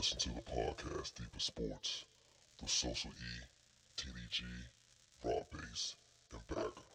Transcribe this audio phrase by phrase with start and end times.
[0.00, 2.06] listen to the podcast Deeper Sports,
[2.58, 3.44] the Social E,
[3.98, 4.44] TDG,
[5.22, 5.94] Rob Bass,
[6.32, 6.89] and Bagger.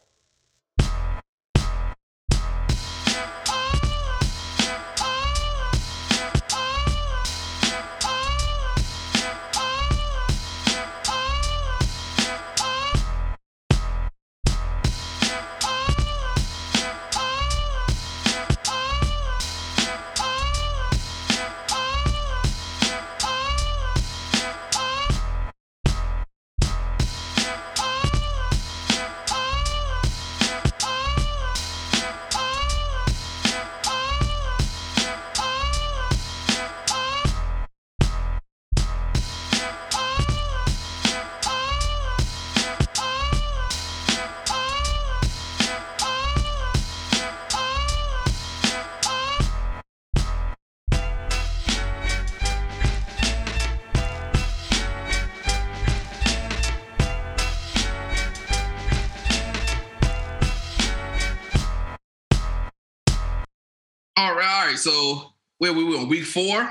[65.58, 66.70] Where we were week four,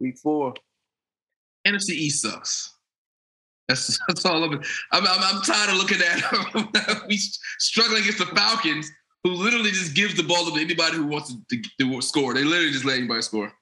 [0.00, 0.54] Week four.
[1.66, 2.74] NFC East sucks.
[3.68, 4.66] That's, that's all of it.
[4.92, 7.16] I'm, I'm, I'm tired of looking at we
[7.58, 8.90] struggling against the Falcons,
[9.24, 12.32] who literally just gives the ball to anybody who wants to, to, to score.
[12.34, 13.52] They literally just let anybody score.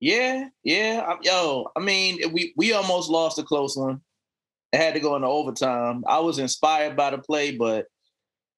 [0.00, 1.04] Yeah, yeah.
[1.06, 4.00] I'm- Yo, I mean, we we almost lost a close one.
[4.72, 6.04] It had to go into overtime.
[6.06, 7.86] I was inspired by the play, but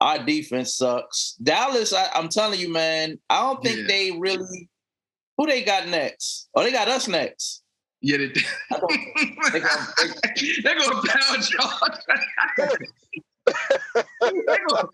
[0.02, 1.34] our defense sucks.
[1.42, 3.84] Dallas, I, I'm telling you, man, I don't think Yeah.
[3.88, 4.68] they really.
[5.38, 6.48] Who they got next?
[6.54, 7.62] Oh, they got us next.
[8.00, 8.32] Yeah, they,
[8.70, 8.90] I don't-
[9.52, 9.92] they, They gonna-
[10.62, 11.70] they're gonna pound y'all.
[14.20, 14.88] they're gonna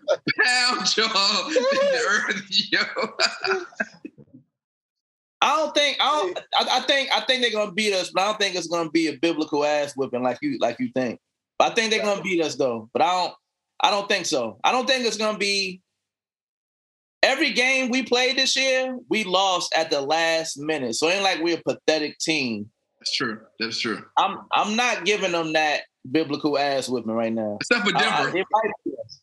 [0.45, 2.79] pound y'all in the earth, yo.
[5.41, 6.39] I don't think I don't.
[6.59, 8.89] I, I think I think they're gonna beat us, but I don't think it's gonna
[8.89, 11.19] be a biblical ass whipping like you like you think.
[11.59, 12.89] I think they're gonna beat us though.
[12.93, 13.33] But I don't.
[13.81, 14.59] I don't think so.
[14.63, 15.81] I don't think it's gonna be.
[17.21, 20.95] Every game we played this year, we lost at the last minute.
[20.95, 22.69] So it ain't like we're a pathetic team.
[22.99, 23.41] That's true.
[23.59, 24.03] That's true.
[24.17, 27.57] I'm I'm not giving them that biblical ass whipping right now.
[27.61, 28.37] Except for I- I- Denver.
[28.37, 29.19] it might be us.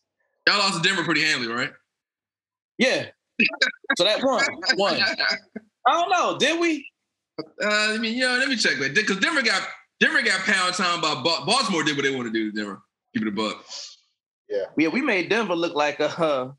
[0.47, 1.71] Y'all lost to Denver pretty handily, right?
[2.77, 3.07] yeah.
[3.97, 4.43] So that one,
[4.75, 4.99] one.
[4.99, 6.37] I don't know.
[6.39, 6.87] Did we?
[7.39, 9.61] Uh, I mean, yo, let me check that because Denver got
[9.99, 11.83] Denver got pound time by Baltimore.
[11.83, 12.51] Did what they want to do.
[12.51, 12.81] to Denver,
[13.13, 13.63] keep it a buck.
[14.49, 16.05] Yeah, Yeah, we made Denver look like a.
[16.07, 16.51] Uh,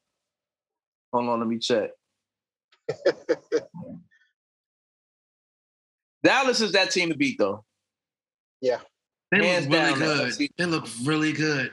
[1.12, 1.90] hold on, let me check.
[6.22, 7.64] Dallas is that team to beat, though.
[8.60, 8.80] Yeah.
[9.30, 10.28] They Hands look really down, good.
[10.32, 10.48] NFC.
[10.56, 11.72] They look really good.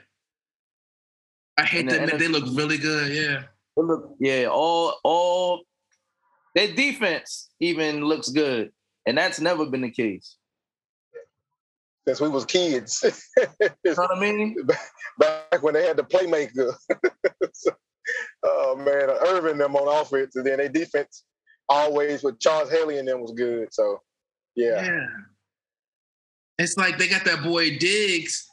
[1.57, 3.11] I hate In to the they look really good.
[3.13, 3.43] Yeah.
[3.77, 5.63] Look- yeah, all all
[6.53, 8.71] their defense even looks good,
[9.05, 10.37] and that's never been the case.
[12.07, 13.03] Since we was kids.
[13.57, 14.55] You know what I mean?
[15.19, 16.73] Back when they had the playmaker.
[17.53, 17.71] So,
[18.43, 21.23] oh man, Irvin them on offense, and then their defense
[21.67, 23.73] always with Charles Haley and them was good.
[23.73, 24.01] So
[24.55, 25.07] yeah,
[26.59, 28.47] It's like they got that boy Diggs.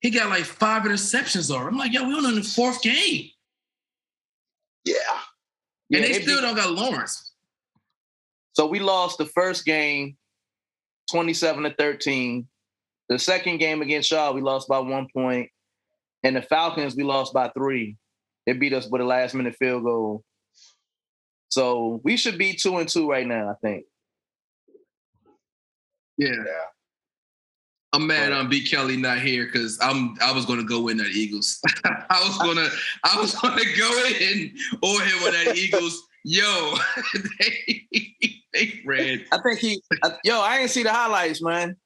[0.00, 1.68] He got like five interceptions over.
[1.68, 3.30] I'm like, yo, we on the fourth game,
[4.84, 4.94] yeah.
[5.88, 7.32] Yeah, and they, they still beat- don't got Lawrence.
[8.52, 10.16] So we lost the first game,
[11.10, 12.46] twenty-seven to thirteen.
[13.08, 15.50] The second game against Shaw, we lost by one point,
[16.22, 17.96] and the Falcons we lost by three.
[18.46, 20.24] They beat us with a last-minute field goal.
[21.50, 23.48] So we should be two and two right now.
[23.50, 23.84] I think.
[26.16, 26.28] Yeah.
[26.30, 26.64] Yeah.
[27.94, 28.38] I'm mad Right.
[28.38, 31.58] on B Kelly not here because I'm I was gonna go in that Eagles.
[31.84, 32.68] I was gonna
[33.04, 36.02] I was gonna go in or him with that Eagles.
[36.24, 36.74] Yo,
[37.38, 37.86] they
[38.52, 39.24] they ran.
[39.32, 39.80] I think he.
[40.02, 41.76] I, yo, I ain't see the highlights, man.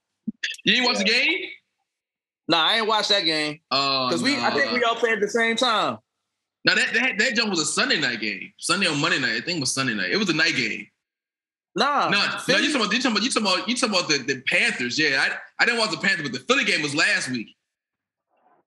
[0.65, 1.41] You didn't watch the game?
[2.49, 4.37] Nah, I ain't watch that game Oh, because we.
[4.37, 5.99] I think we all played at the same time.
[6.65, 8.53] Now that, that that jump was a Sunday night game.
[8.59, 9.33] Sunday or Monday night.
[9.37, 10.11] I think it was Sunday night.
[10.11, 10.87] It was a night game.
[11.75, 13.95] Nah, No, no, Philly- you talking about you talking about you talking about you talking
[13.97, 14.99] about the, the Panthers.
[14.99, 17.49] Yeah, I, I didn't watch the Panthers, but the Philly game was last week.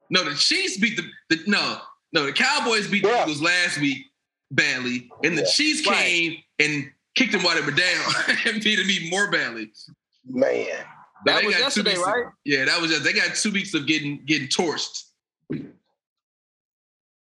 [0.10, 1.04] No, the Chiefs beat the,
[1.36, 1.80] the no,
[2.14, 3.24] no, the Cowboys beat the Yeah.
[3.24, 3.98] Eagles last week
[4.52, 5.48] badly, and the Yeah.
[5.54, 5.96] Chiefs Right.
[5.98, 8.14] came and kicked them while they were down
[8.46, 9.72] and beat them even more badly.
[10.28, 10.68] Man,
[11.26, 12.26] that was yesterday, weeks of- right?
[12.44, 15.04] Yeah, that was just they got two weeks of getting getting torched.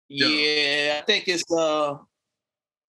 [0.10, 1.00] Yeah.
[1.02, 1.44] I think it's.
[1.52, 1.96] uh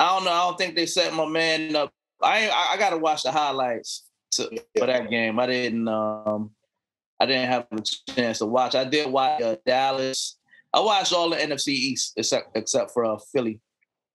[0.00, 0.32] I don't know.
[0.32, 1.92] I don't think they set my man up.
[2.22, 5.38] I I, I got to watch the highlights to, for that game.
[5.38, 5.86] I didn't.
[5.88, 6.50] um
[7.20, 7.80] I didn't have a
[8.12, 8.74] chance to watch.
[8.74, 10.36] I did watch uh, Dallas.
[10.72, 13.60] I watched all the NFC East except except for uh, Philly.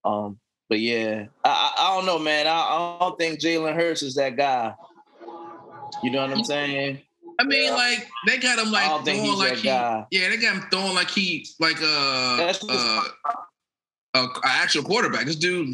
[0.03, 0.37] Um,
[0.67, 2.45] But yeah, I, I, I don't know, man.
[2.45, 4.73] I, I don't think Jalen Hurts is that guy.
[6.03, 7.01] You know what I'm saying?
[7.39, 7.75] I mean, Yeah.
[7.75, 10.05] like they got him like throwing he's like he, guy.
[10.11, 13.03] yeah, they got him throwing like he like uh That's uh
[14.15, 15.25] a, a actual quarterback.
[15.25, 15.73] This dude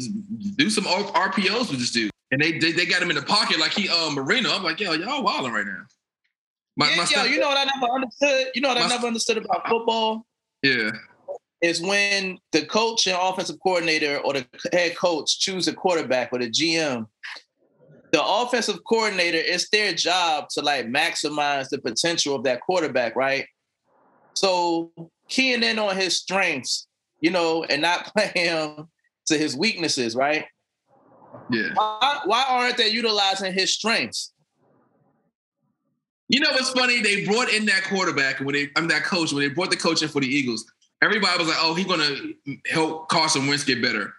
[0.56, 3.58] do some RPOs with this dude, and they, they they got him in the pocket
[3.58, 4.50] like he uh Marino.
[4.50, 5.82] I'm like, yo, y'all wilding right now.
[6.76, 8.46] My, Yeah, my yo, step- you know what I never understood?
[8.54, 10.26] You know what I never understood about football
[10.62, 10.90] yeah,
[11.62, 16.38] is when the coach and offensive coordinator or the head coach choose a quarterback or
[16.38, 17.06] the GM.
[18.12, 23.46] The offensive coordinator, it's their job to like maximize the potential of that quarterback, right?
[24.34, 24.92] So
[25.28, 26.86] keying in on his strengths,
[27.20, 28.88] you know, and not playing him
[29.26, 30.46] to his weaknesses, right?
[31.50, 31.70] yeah.
[31.74, 34.32] Why, why aren't they utilizing his strengths?
[36.28, 37.00] You know what's funny?
[37.02, 40.02] They brought in that quarterback when they I'm that coach when they brought the coach
[40.02, 40.64] in for the Eagles.
[41.00, 42.16] Everybody was like, "Oh, he's gonna
[42.66, 44.12] help Carson Wentz get better."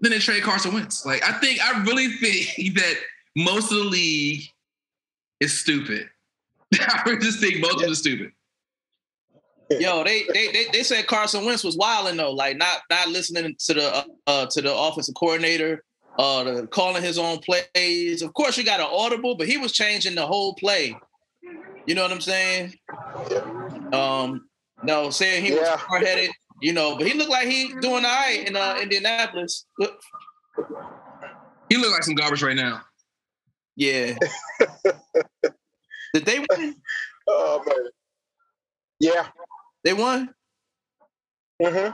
[0.00, 1.06] Then they trade Carson Wentz.
[1.06, 2.96] Like I think I really think that
[3.36, 4.42] most of the league
[5.40, 6.08] is stupid.
[6.74, 8.32] I really just think most of them stupid.
[9.70, 13.56] Yo, they they they, they said Carson Wentz was wilding though, like not not listening
[13.58, 15.82] to the uh, uh to the offensive coordinator,
[16.18, 18.22] uh, the, calling his own plays.
[18.22, 20.94] Of course, you got an audible, but he was changing the whole play.
[21.86, 22.74] You know what I'm saying?
[23.92, 24.48] Um,
[24.82, 25.72] no, saying he Yeah.
[25.72, 26.30] was hard headed.
[26.60, 29.66] You know, but he looked like he doing all right in uh, Indianapolis.
[29.76, 29.98] But,
[31.68, 32.82] He looked like some garbage right now.
[33.76, 34.16] Yeah.
[36.14, 36.76] Did they win?
[37.28, 37.90] Oh man.
[39.00, 39.26] Yeah.
[39.82, 40.34] They won.
[41.62, 41.90] hmm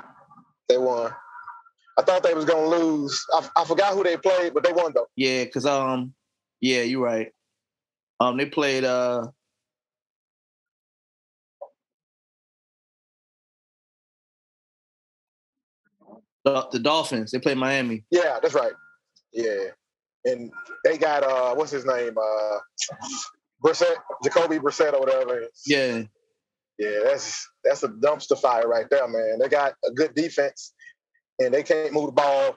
[0.68, 1.12] They won.
[1.98, 3.24] I thought they was gonna lose.
[3.34, 5.06] I, I forgot who they played, but they won though.
[5.16, 6.14] Yeah, cause um,
[6.60, 7.32] yeah, you're right.
[8.20, 9.26] Um, they played uh.
[16.44, 17.32] The, the Dolphins.
[17.32, 18.04] They played Miami.
[18.10, 18.72] Yeah, that's right.
[19.32, 19.70] Yeah,
[20.24, 20.50] and
[20.84, 22.14] they got uh, what's his name?
[22.18, 22.58] Uh,
[23.64, 25.46] Brissett, Jacoby Brissett or whatever.
[25.66, 26.02] Yeah,
[26.78, 29.38] Yeah, that's that's a dumpster fire right there, man.
[29.38, 30.72] They got a good defense,
[31.38, 32.56] and they can't move the ball.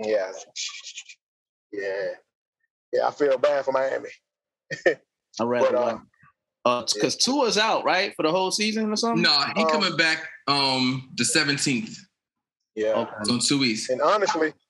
[0.00, 0.30] Yeah,
[1.72, 2.08] yeah,
[2.92, 3.06] yeah.
[3.08, 4.10] I feel bad for Miami.
[5.40, 5.78] I read But, that.
[5.78, 5.98] uh,
[6.64, 9.22] Uh, because Tua's out, right, for the whole season or something.
[9.22, 11.96] No, he Um, coming back um the 17th.
[12.74, 13.12] Yeah, Okay.
[13.24, 13.88] So in two weeks.
[13.88, 14.67] and honestly, with- with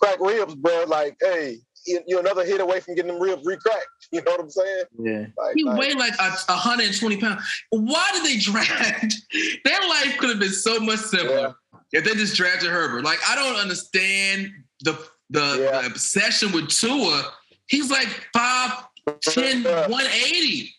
[0.00, 0.84] crack ribs, bro.
[0.86, 3.86] Like, hey, you- you're another hit away from getting them ribs recracked.
[4.12, 4.84] You know what I'm saying?
[4.98, 5.26] Yeah.
[5.36, 7.42] Like, He like, weighed like a, 120 pounds.
[7.70, 9.14] Why did they draft?
[9.64, 11.54] Their life could have been so much simpler
[11.92, 13.04] if they just drafted Herbert.
[13.04, 14.50] Like I don't understand
[14.80, 14.92] the
[15.30, 15.82] the, Yeah.
[15.82, 17.32] the obsession with Tua.
[17.66, 20.74] He's like 5'10", 180,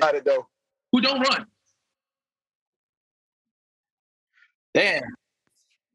[0.00, 0.48] got it though.
[0.90, 1.46] who don't run.
[4.74, 5.02] Damn.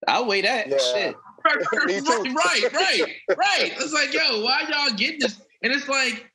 [0.07, 0.67] I'll weigh that.
[0.69, 0.77] Yeah.
[0.93, 1.15] Shit.
[1.45, 3.73] Right, right, right, right.
[3.77, 5.41] It's like, yo, why y'all getting this?
[5.63, 6.31] And it's like,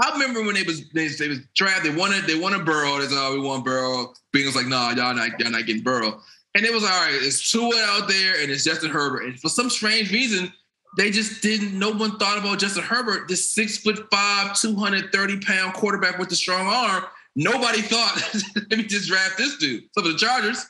[0.00, 2.98] I remember when they was they, they was drafted, they wanted they wanted Burrow.
[2.98, 4.14] They said, oh, we want Burrow.
[4.34, 6.20] Bengals like, nah, y'all not y'all not getting Burrow.
[6.54, 7.12] And it was all right.
[7.12, 9.24] It's Tua out there, and it's Justin Herbert.
[9.24, 10.52] And for some strange reason,
[10.96, 11.78] they just didn't.
[11.78, 16.18] No one thought about Justin Herbert, this six foot five, two hundred thirty pound quarterback
[16.18, 17.04] with the strong arm.
[17.34, 19.84] Nobody thought, let me just draft this dude.
[19.92, 20.64] So for the Chargers,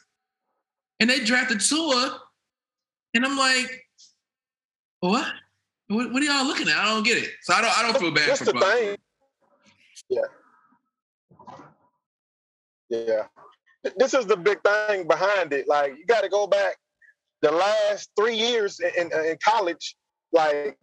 [1.00, 2.20] and they drafted Tua,
[3.18, 3.84] and I'm like,
[5.00, 5.26] what?
[5.88, 6.76] What, what are y'all looking at?
[6.76, 7.30] I don't get it.
[7.42, 7.76] So I don't.
[7.76, 8.96] I don't feel bad That's for the thing.
[10.08, 10.20] Yeah.
[12.88, 13.22] Yeah.
[13.96, 15.66] This is the big thing behind it.
[15.66, 16.76] Like you got to go back
[17.42, 19.96] the last three years in, in, in college.
[20.32, 20.78] Like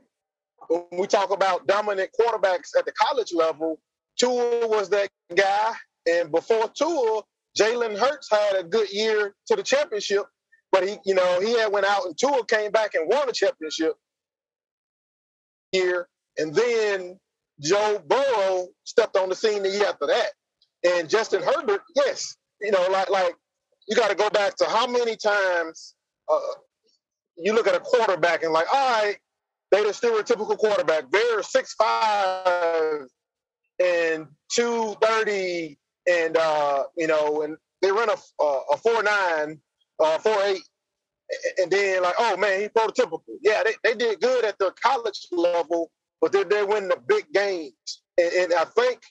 [0.67, 3.79] when we talk about dominant quarterbacks at the college level,
[4.19, 5.73] Tua was that guy,
[6.09, 7.21] and before Tua,
[7.57, 10.25] Jalen Hurts had a good year to the championship.
[10.75, 13.31] But he, you know, he had went out and Tua came back and won a
[13.31, 13.93] championship
[15.71, 17.17] year, and then
[17.61, 20.31] Joe Burrow stepped on the scene the year after that.
[20.85, 23.35] And Justin Herbert, yes, you know, like like
[23.87, 25.95] you got to go back to how many times
[26.29, 26.39] uh,
[27.37, 29.17] you look at a quarterback and like, all right,
[29.71, 31.09] they're the stereotypical quarterback.
[31.09, 33.07] They're six five
[33.81, 39.61] and two thirty, and uh, you know, and they run a a, a four nine,
[39.99, 40.63] uh, four eight.
[41.57, 43.21] And then like, oh man, he's prototypical.
[43.41, 47.25] Yeah, they, they did good at the college level, but they're they winning the big
[47.33, 48.03] games.
[48.17, 49.01] And, and I think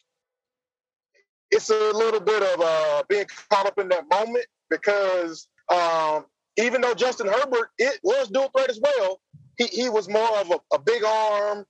[1.50, 6.26] it's a little bit of uh, being caught up in that moment because um,
[6.56, 9.20] even though Justin Herbert it was dual threat as well,
[9.56, 11.64] he, he was more of a, a big arm.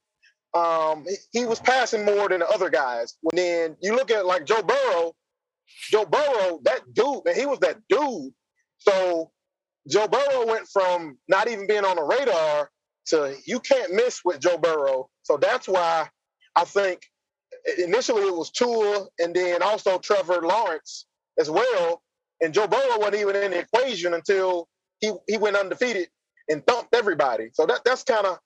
[0.55, 3.17] Um, he, he was passing more than the other guys.
[3.23, 5.13] When then you look at like Joe Burrow,
[5.91, 8.33] Joe Burrow, that dude, man, he was that dude.
[8.87, 9.31] So
[9.89, 12.71] Joe Burrow went from not even being on the radar
[13.07, 15.09] to you can't miss with Joe Burrow.
[15.23, 16.09] So that's why
[16.57, 17.01] I think
[17.79, 21.07] initially it was Tua and then also Trevor Lawrence
[21.39, 22.03] as well.
[22.41, 24.69] And Joe Burrow wasn't even in the equation until
[25.01, 26.09] he, he went undefeated
[26.49, 27.51] and thumped everybody.
[27.53, 28.39] So that that's kind of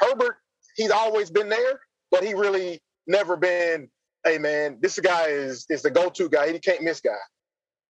[0.00, 0.36] Herbert.
[0.76, 1.80] He's always been there,
[2.10, 3.88] but he really never been.
[4.24, 6.52] Hey man, this guy is is the go to guy.
[6.52, 7.12] He can't miss guy.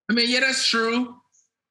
[0.09, 1.15] I mean, yeah, that's true.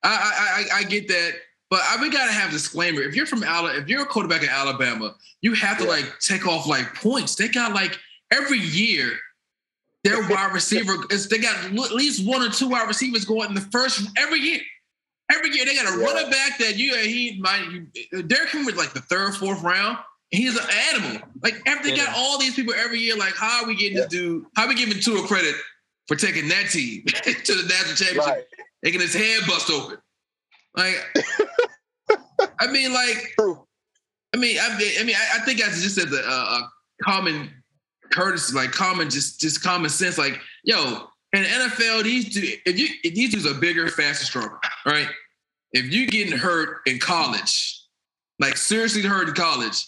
[0.06, 1.32] I I I, I get that.
[1.68, 3.02] But I, we gotta have disclaimer.
[3.02, 5.90] If you're from Alabama, if you're a quarterback in Alabama, you have to yeah.
[5.90, 7.34] like take off like points.
[7.34, 7.98] They got like
[8.30, 9.12] every year
[10.04, 13.54] their wide receiver is they got at least one or two wide receivers going in
[13.54, 14.60] the first every year.
[15.30, 16.04] Every year they got a yeah.
[16.04, 17.82] running back that you uh, he might
[18.16, 19.98] uh, Derrick Henry was like the third, fourth round.
[20.30, 21.20] he's an animal.
[21.42, 23.16] Like every, they got all these people every year.
[23.16, 24.04] Like how are we getting yeah.
[24.04, 24.44] this dude?
[24.54, 25.56] How are we giving two Tua credit
[26.06, 28.44] for taking that team to the national championship, right.
[28.86, 29.98] Making his head bust open?
[30.76, 30.94] Like,
[32.60, 33.34] I mean, like,
[34.32, 36.60] I mean, I, I mean, I, I think I just said the uh,
[37.02, 37.50] common
[38.12, 40.18] courtesy, like common, just just common sense.
[40.18, 44.24] Like, yo, in the NFL, these dudes, if you if these dudes are bigger, faster,
[44.24, 45.08] stronger, right?
[45.72, 47.82] If you getting hurt in college,
[48.38, 49.84] like seriously hurt in college,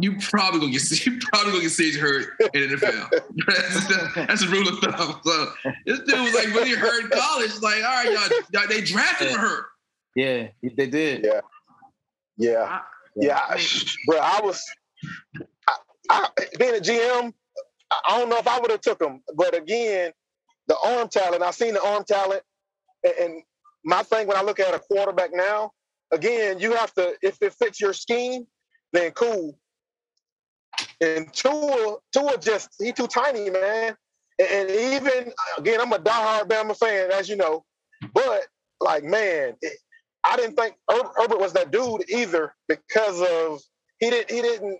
[0.00, 3.10] you probably gonna get you probably gonna get stage hurt in the NFL.
[3.46, 5.20] that's, that's a rule of thumb.
[5.24, 5.52] So
[5.86, 7.60] this dude was like really hurt in college.
[7.60, 9.66] Like, all right, y'all, y'all they drafted him hurt.
[10.16, 11.24] Yeah, they did.
[11.24, 11.40] Yeah,
[12.36, 12.80] yeah,
[13.16, 13.40] yeah.
[13.48, 13.64] I,
[14.06, 14.62] bro, I was
[15.68, 15.74] I,
[16.10, 16.28] I,
[16.58, 17.32] being a GM.
[18.08, 20.12] I don't know if I would have took him, but again,
[20.68, 21.42] the arm talent.
[21.42, 22.42] I've seen the arm talent,
[23.04, 23.42] and, and
[23.84, 25.72] my thing when I look at a quarterback now,
[26.12, 28.46] again, you have to if it fits your scheme,
[28.92, 29.58] then cool.
[31.00, 33.96] And Tua, Tua just he too tiny, man.
[34.38, 37.64] And, even again, I'm a diehard Bama fan, as you know.
[38.14, 38.46] But
[38.80, 39.78] like, man, it,
[40.24, 43.60] I didn't think Herbert was that dude either because of
[43.98, 44.78] he didn't he didn't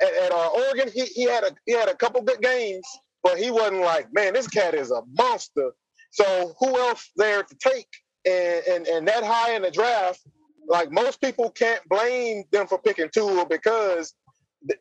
[0.00, 2.86] at, at uh, Oregon he, he had a he had a couple good games,
[3.22, 5.72] but he wasn't like, man, this cat is a monster.
[6.10, 7.88] So who else there to take?
[8.26, 10.20] And and and that high in the draft,
[10.68, 14.14] like most people can't blame them for picking Tua because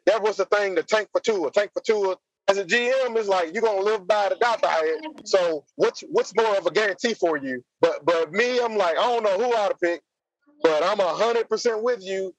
[0.05, 1.51] that was the thing to tank for Tua.
[1.51, 2.15] Tank for Tua
[2.47, 5.27] as a GM is like you're gonna live by the die by it.
[5.27, 7.63] So what's what's more of a guarantee for you?
[7.81, 10.01] But but me, I'm like I don't know who I to pick,
[10.61, 12.33] but I'm a hundred percent with you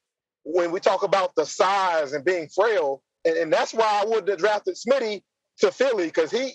[0.45, 4.29] when we talk about the size and being frail, and, and that's why I would
[4.29, 5.23] have drafted Smitty
[5.59, 6.53] to Philly because he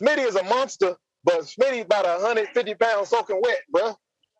[0.00, 3.96] Smitty is a monster, but Smitty about 150 pounds soaking wet, bro.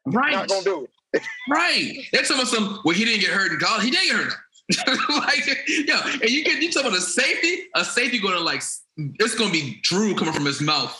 [0.06, 1.22] Right, not gonna do it.
[1.50, 2.06] right.
[2.12, 2.80] That's some of some.
[2.84, 3.84] Well, he didn't get hurt in college.
[3.84, 4.34] He didn't get hurt.
[5.11, 8.62] like, yo, and you get you talk about a safety, a safety going to like,
[8.97, 10.94] it's going to be Drew coming from his mouth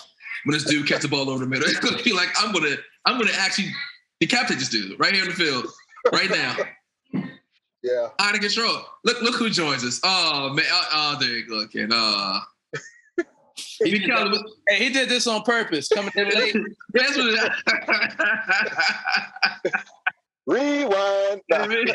[0.45, 1.67] when this dude catch the ball over the middle.
[1.69, 3.71] It's going to be like, I'm going to, I'm going to actually
[4.21, 5.67] decapitate this dude right here in the field,
[6.13, 6.57] right now.
[7.85, 8.09] Yeah.
[8.19, 8.79] Out of control.
[9.05, 10.01] Look, look who joins us.
[10.03, 10.65] Oh man.
[10.71, 11.91] Oh, oh there you go again.
[11.93, 12.41] Uh,
[13.85, 14.11] he, did
[14.69, 15.89] hey, he did this on purpose.
[15.89, 16.57] Coming in late.
[16.95, 17.53] That's what
[20.47, 21.41] Rewind.
[21.51, 21.87] no, we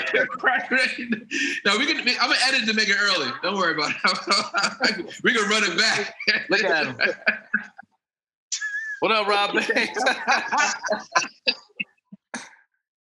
[1.85, 1.99] can.
[1.99, 3.29] I'm gonna edit to make it early.
[3.43, 3.97] Don't worry about it.
[5.23, 6.15] we can run it back.
[6.49, 6.97] Look at him.
[9.01, 9.95] What up, Rob Bass?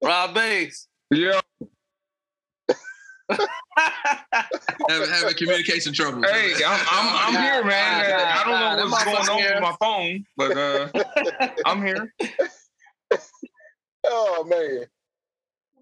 [0.05, 0.89] Rob Bass.
[1.13, 1.41] Yeah.
[4.89, 6.25] having, having communication trouble.
[6.25, 8.13] Hey, I'm, I'm, I'm here, man.
[8.13, 10.89] I don't know what's going on with my phone, but uh,
[11.65, 12.13] I'm here.
[14.07, 14.87] Oh man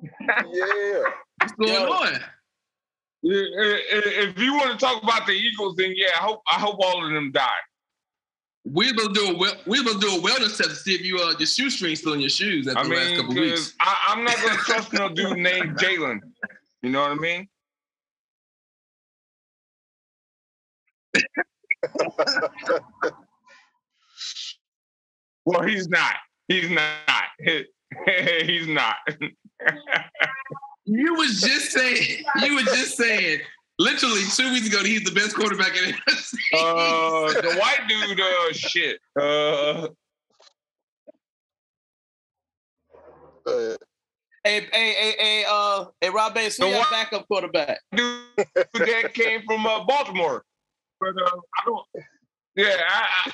[0.03, 1.03] yeah.
[1.41, 1.87] What's going Yo.
[1.87, 2.21] on?
[3.23, 7.05] If you want to talk about the Eagles, then yeah, I hope I hope all
[7.05, 7.47] of them die.
[8.65, 9.35] We're gonna do a
[9.67, 12.21] we're gonna do a wellness test to see if you uh your shoestrings still in
[12.21, 13.75] your shoes after I the mean, last couple weeks.
[13.81, 16.21] I, am not gonna trust no dude named Jalen.
[16.83, 17.49] You know what I mean?
[25.45, 26.15] well, he's not.
[26.47, 26.85] He's not.
[28.45, 28.97] he's not
[30.85, 32.25] you was just saying.
[32.43, 33.41] You were just saying.
[33.81, 38.53] Literally two weeks ago, he's the best quarterback in the Uh, the white dude, uh,
[38.53, 38.99] shit.
[39.21, 39.89] Uh,
[44.45, 47.81] Hey, hey, hey, hey, uh, hey, Rob Bass, who's your backup quarterback?
[47.95, 48.23] Dude
[48.75, 50.45] that came from uh, Baltimore.
[51.01, 51.87] But uh, I don't.
[52.57, 53.33] Yeah, I,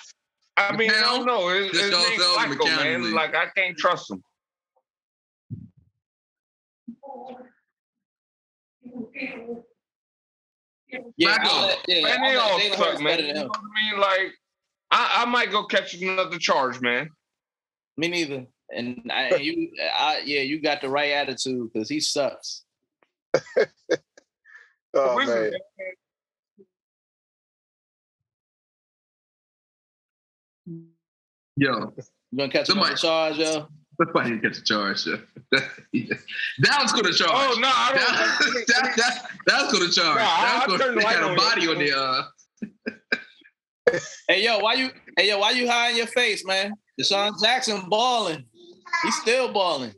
[0.56, 1.48] I, I mean, I don't know.
[1.48, 3.12] His, his name's Flacco, man.
[3.14, 4.22] Like I can't trust him.
[11.16, 13.24] Yeah, I, yeah, man, they all suck, man.
[13.24, 14.00] You know what I mean?
[14.00, 14.32] Like,
[14.90, 17.10] I, I might go catch another charge, man.
[17.96, 18.46] Me neither.
[18.74, 22.62] And I, you, I, yeah, you got the right attitude because he sucks.
[23.36, 23.66] oh,
[24.94, 25.52] oh man.
[31.56, 31.92] Yo,
[32.32, 33.68] you gonna catch somebody charge, yo?
[33.96, 35.20] Somebody catch a charge, yo.
[35.52, 37.30] that was gonna charge.
[37.32, 38.16] Oh no, I don't.
[38.66, 40.16] That, that, that, that was gonna charge.
[40.16, 41.96] No, that was gonna, they had a body on there.
[41.96, 42.24] Uh...
[44.28, 44.90] hey yo, why you?
[45.16, 46.74] Hey yo, why you hiding your face, man?
[47.00, 48.44] DeSean Jackson balling.
[49.02, 49.92] He's still balling.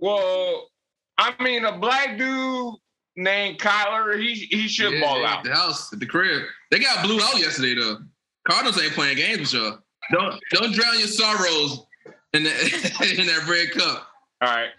[0.00, 0.68] Well,
[1.16, 2.74] I mean, a black dude
[3.16, 5.44] named Kyler, he he should yeah, ball out.
[5.44, 6.42] The house, at the crib.
[6.70, 7.98] They got blew out yesterday though.
[8.48, 9.78] Cardinals ain't playing games with y'all.
[10.12, 11.84] Don't don't drown your sorrows
[12.32, 12.50] in the,
[13.18, 14.08] in that red cup.
[14.40, 14.70] All right.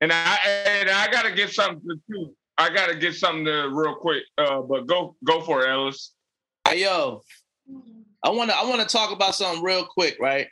[0.00, 2.34] And I and I gotta get something to too.
[2.58, 4.24] I gotta get something to real quick.
[4.38, 6.12] Uh, but go go for it, Ellis.
[6.68, 7.22] Hey yo,
[8.22, 10.46] I wanna I wanna talk about something real quick, right?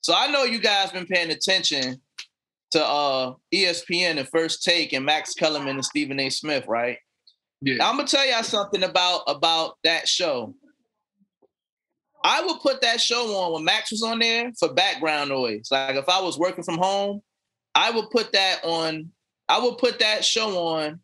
[0.00, 2.00] So I know you guys been paying attention
[2.72, 6.28] to uh ESPN and First Take and Max Kellerman and Stephen A.
[6.30, 6.98] Smith, right?
[7.60, 7.76] Yeah.
[7.76, 10.54] Now, I'm gonna tell y'all something about about that show.
[12.24, 15.68] I would put that show on when Max was on there for background noise.
[15.70, 17.20] Like if I was working from home,
[17.74, 19.10] I would put that on.
[19.48, 21.00] I would put that show on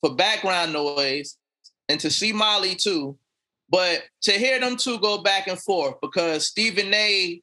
[0.00, 1.36] for background noise
[1.88, 3.18] and to see Molly too.
[3.70, 7.42] But to hear them two go back and forth because Stephen A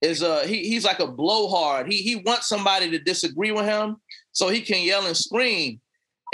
[0.00, 1.90] is a he, he's like a blowhard.
[1.90, 3.96] He he wants somebody to disagree with him
[4.32, 5.80] so he can yell and scream.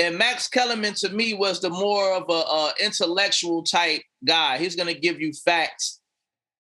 [0.00, 4.58] And Max Kellerman to me was the more of a, a intellectual type guy.
[4.58, 6.00] He's gonna give you facts,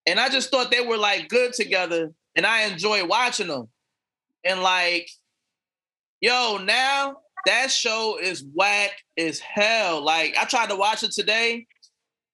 [0.08, 3.68] and I just thought they were like good together, and I enjoy watching them.
[4.44, 5.10] And like,
[6.20, 10.02] yo, now that show is whack as hell.
[10.02, 11.66] Like I tried to watch it today,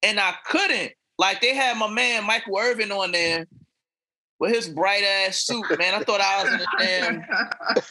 [0.03, 0.93] and I couldn't.
[1.19, 3.47] Like they had my man Michael Irvin on there,
[4.39, 5.95] with his bright ass suit, man.
[5.95, 7.25] I thought I was in a damn.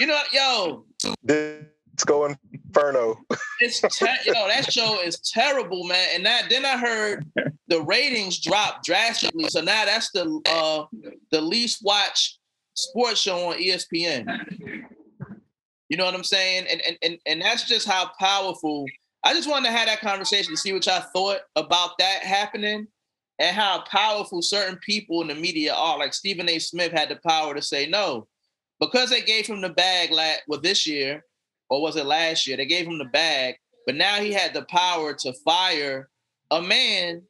[0.00, 0.86] You know, yo.
[1.26, 2.34] Disco
[2.74, 3.18] Inferno.
[3.60, 6.08] It's yo, that show is terrible, man.
[6.14, 7.26] And that then I heard
[7.68, 9.48] the ratings drop drastically.
[9.48, 10.84] So now that's the uh
[11.30, 12.38] the least watched
[12.74, 14.26] sports show on ESPN.
[15.88, 16.66] You know what I'm saying?
[16.70, 18.86] And and and, and that's just how powerful.
[19.24, 22.88] I just wanted to have that conversation to see what y'all thought about that happening
[23.38, 25.98] and how powerful certain people in the media are.
[25.98, 26.58] Like Stephen A.
[26.58, 28.26] Smith had the power to say no.
[28.80, 31.22] Because they gave him the bag like well this year,
[31.72, 32.58] or was it last year?
[32.58, 33.54] They gave him the bag,
[33.86, 36.10] but now he had the power to fire
[36.50, 37.22] a man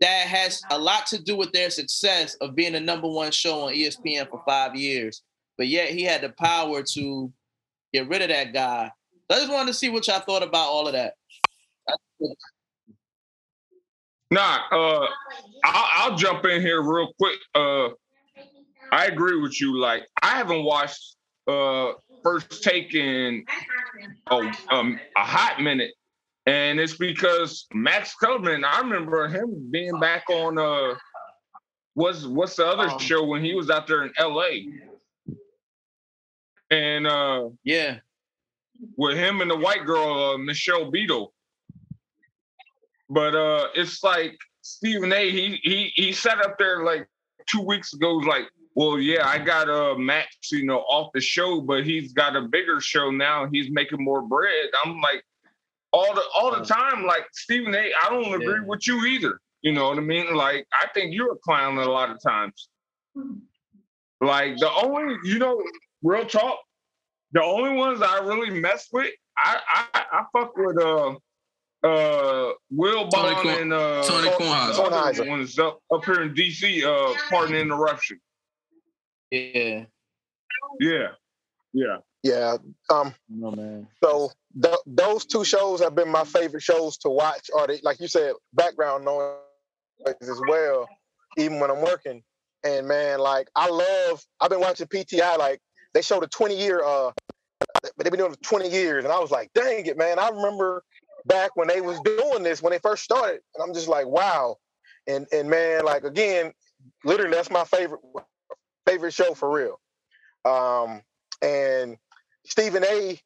[0.00, 3.66] that has a lot to do with their success of being the number one show
[3.66, 5.20] on ESPN for five years.
[5.58, 7.30] But yet he had the power to
[7.92, 8.90] get rid of that guy.
[9.30, 11.12] I just wanted to see what y'all thought about all of that.
[14.30, 15.06] Nah, uh,
[15.62, 17.38] I'll, I'll, jump in here real quick.
[17.54, 17.88] Uh,
[18.90, 19.78] I agree with you.
[19.78, 21.16] Like, I haven't watched
[21.46, 21.92] uh,
[22.24, 23.44] First Take in
[24.30, 25.92] a, um, a hot minute,
[26.46, 28.64] and it's because Max Kellerman.
[28.64, 30.94] I remember him being back on uh,
[31.92, 34.66] what's what's the other um, show when he was out there in L.A.
[36.70, 37.98] And uh, yeah,
[38.96, 41.32] with him and the white girl uh, Michelle Beadle.
[43.10, 45.30] But uh, it's like Stephen A.
[45.30, 47.06] He he he sat up there like
[47.46, 51.60] two weeks ago, like, well, yeah, I got uh Max, you know, off the show,
[51.60, 53.48] but he's got a bigger show now.
[53.50, 54.66] He's making more bread.
[54.84, 55.24] I'm like,
[55.92, 57.90] all the all the time, like Stephen A.
[58.02, 58.66] I don't agree yeah.
[58.66, 59.40] with you either.
[59.62, 60.34] You know what I mean?
[60.34, 62.68] Like, I think you're a clown a lot of times.
[64.20, 65.62] Like the only, you know,
[66.02, 66.58] real talk,
[67.32, 69.60] the only ones I really mess with, I
[69.94, 71.14] I, I fuck with uh
[71.84, 75.58] uh, Wilbon and uh, Tony Kornheiser.
[75.58, 76.82] Up, up here in DC.
[76.82, 78.18] Uh, pardon interruption.
[79.34, 79.84] Yeah.
[80.80, 81.08] Yeah.
[81.72, 81.96] Yeah.
[82.22, 82.56] Yeah.
[82.90, 83.14] Um.
[83.28, 83.88] No man.
[84.02, 84.30] So
[84.62, 87.50] th- those two shows have been my favorite shows to watch.
[87.52, 89.36] Or they, like you said, background noise
[90.06, 90.88] as well,
[91.36, 92.22] even when I'm working.
[92.64, 94.24] And man, like I love.
[94.40, 95.38] I've been watching PTI.
[95.38, 95.60] Like
[95.92, 96.82] they showed a 20 year.
[96.84, 97.10] Uh,
[97.98, 100.18] they've been doing it 20 years, and I was like, dang it, man!
[100.18, 100.82] I remember
[101.26, 104.56] back when they was doing this when they first started, and I'm just like, wow.
[105.06, 106.52] And and man, like again,
[107.04, 108.00] literally that's my favorite
[108.86, 109.80] favorite show for real.
[110.44, 111.02] Um,
[111.42, 111.96] and
[112.44, 113.20] Stephen A.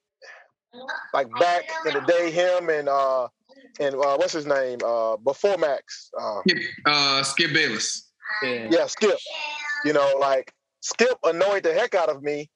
[1.14, 3.28] Like back in the day, him and uh
[3.80, 4.78] and uh, what's his name?
[4.84, 6.10] Uh, before Max.
[6.18, 8.10] Uh, Skip, uh, Skip Bayless.
[8.42, 8.68] Yeah.
[8.70, 9.18] yeah, Skip.
[9.84, 12.50] You know, like Skip annoyed the heck out of me.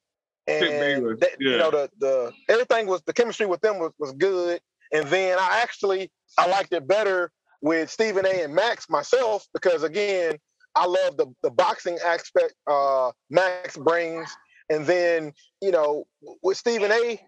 [0.46, 0.94] And they,
[1.38, 1.52] yeah.
[1.52, 4.60] you know, the the everything was the chemistry with them was, was good.
[4.92, 8.42] And then I actually I liked it better with Stephen A.
[8.42, 10.38] and Max myself because again,
[10.74, 14.34] I love the the boxing aspect uh, Max brings,
[14.70, 16.04] and then you know
[16.42, 17.20] with Stephen A.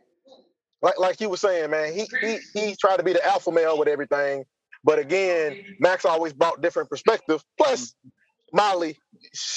[0.82, 3.78] Like like you were saying, man, he he he tried to be the alpha male
[3.78, 4.44] with everything,
[4.84, 7.42] but again, Max always brought different perspectives.
[7.58, 7.94] Plus,
[8.52, 8.98] Molly,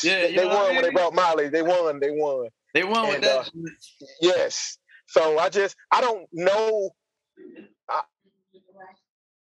[0.03, 1.49] Yeah, they, they what I won when they brought Molly.
[1.49, 1.99] They won.
[1.99, 2.47] They won.
[2.73, 3.39] They won with that.
[3.39, 3.43] uh,
[4.21, 4.77] Yes.
[5.07, 6.91] So I just I don't know.
[7.89, 8.01] I,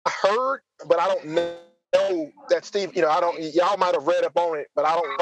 [0.05, 1.55] I heard, but I don't know
[1.91, 2.95] that Steve.
[2.95, 3.39] You know, I don't.
[3.53, 5.17] Y'all might have read up on it, but I don't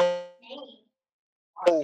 [1.67, 1.83] know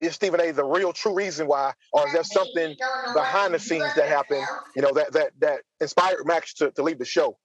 [0.00, 0.44] if Stephen A.
[0.44, 2.76] is the real true reason why, or is there something
[3.14, 4.44] behind the scenes that happened?
[4.76, 7.36] You know, that that that inspired Max to, to leave the show.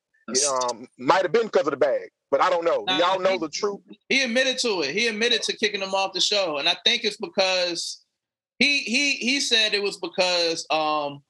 [0.47, 2.86] Um, might have been because of the bag, but I don't know.
[2.88, 3.80] Do y'all know the truth?
[4.10, 4.91] He admitted to it.
[4.91, 8.06] He admitted to kicking him off the show, and I think it's because
[8.60, 11.23] he he he said it was because um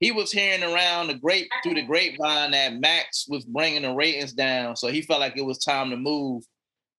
[0.00, 4.32] he was hearing around the grape through the grapevine that Max was bringing the ratings
[4.32, 6.42] down, so he felt like it was time to move.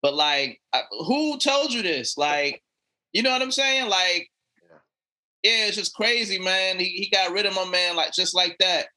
[0.03, 0.61] But like,
[0.91, 2.17] who told you this?
[2.17, 2.61] Like,
[3.11, 3.89] you know what I'm saying?
[3.89, 4.29] Like,
[5.43, 6.77] yeah, it's just crazy, man.
[6.77, 8.87] He he got rid of my man like just like that.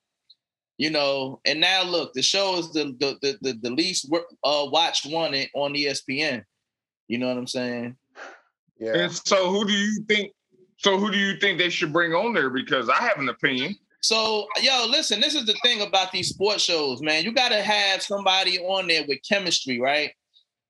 [0.77, 4.67] You know, and now look, the show is the the the, the, the least uh
[4.71, 6.43] watched one on ESPN.
[7.09, 7.97] You know what I'm saying?
[8.77, 9.05] Yeah.
[9.05, 10.33] And so, who do you think?
[10.79, 12.51] So, who do you think they should bring on there?
[12.51, 13.77] Because I have an opinion.
[14.05, 17.25] So, yo, listen, this is the thing about these sports shows, man.
[17.25, 20.11] You got to have somebody on there with chemistry, right?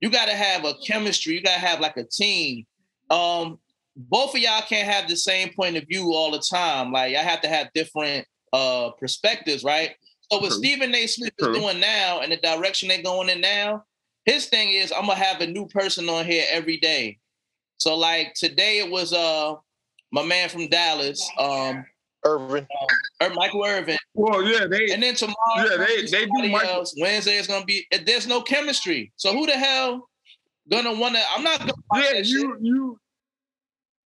[0.01, 1.35] You got to have a chemistry.
[1.35, 2.64] You got to have like a team.
[3.11, 3.59] Um,
[3.97, 6.92] both of y'all can't have the same point of view all the time.
[6.92, 9.97] Like, I have to have different uh perspectives, right?
[10.31, 10.59] So, what True.
[10.59, 11.05] Stephen A.
[11.09, 13.83] Smith is doing now and the direction they're going in now,
[14.27, 17.18] his thing is I'm gonna have a new person on here every day.
[17.79, 19.57] So, like today, it was uh
[20.12, 21.85] my man from Dallas, um,
[22.25, 22.67] Irvin.
[23.21, 23.99] Um, or Michael Irvin.
[24.15, 24.93] Well, yeah, they.
[24.93, 26.95] And then tomorrow, Yeah, they- it's they do somebody Michael- else.
[26.99, 27.87] Wednesday is gonna be.
[27.93, 29.13] Uh, there's no chemistry.
[29.17, 30.09] So who the hell
[30.71, 31.23] gonna wanna?
[31.35, 31.73] I'm not gonna.
[31.97, 32.61] yeah, you shit.
[32.61, 32.99] you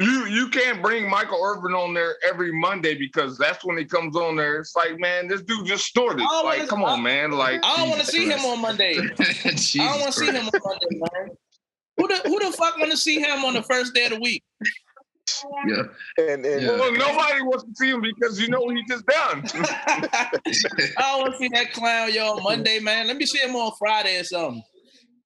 [0.00, 4.14] you you can't bring Michael Irvin on there every Monday because that's when he comes
[4.16, 4.58] on there.
[4.60, 6.20] It's like, man, this dude just snorted.
[6.22, 7.30] I don't Like, wanna- come on, man.
[7.32, 8.98] Like, I don't want to see him on Monday.
[8.98, 11.30] I don't want to see him on Monday, man.
[11.98, 14.20] Who the who the fuck want to see him on the first day of the
[14.20, 14.42] week?
[15.66, 15.82] Yeah.
[16.18, 16.70] And, and Yeah.
[16.78, 19.42] well, nobody wants to see him because you know what he just done.
[19.54, 20.30] I
[20.98, 23.06] don't want to see that clown yo on Monday, man.
[23.08, 24.62] Let me see him on Friday or something.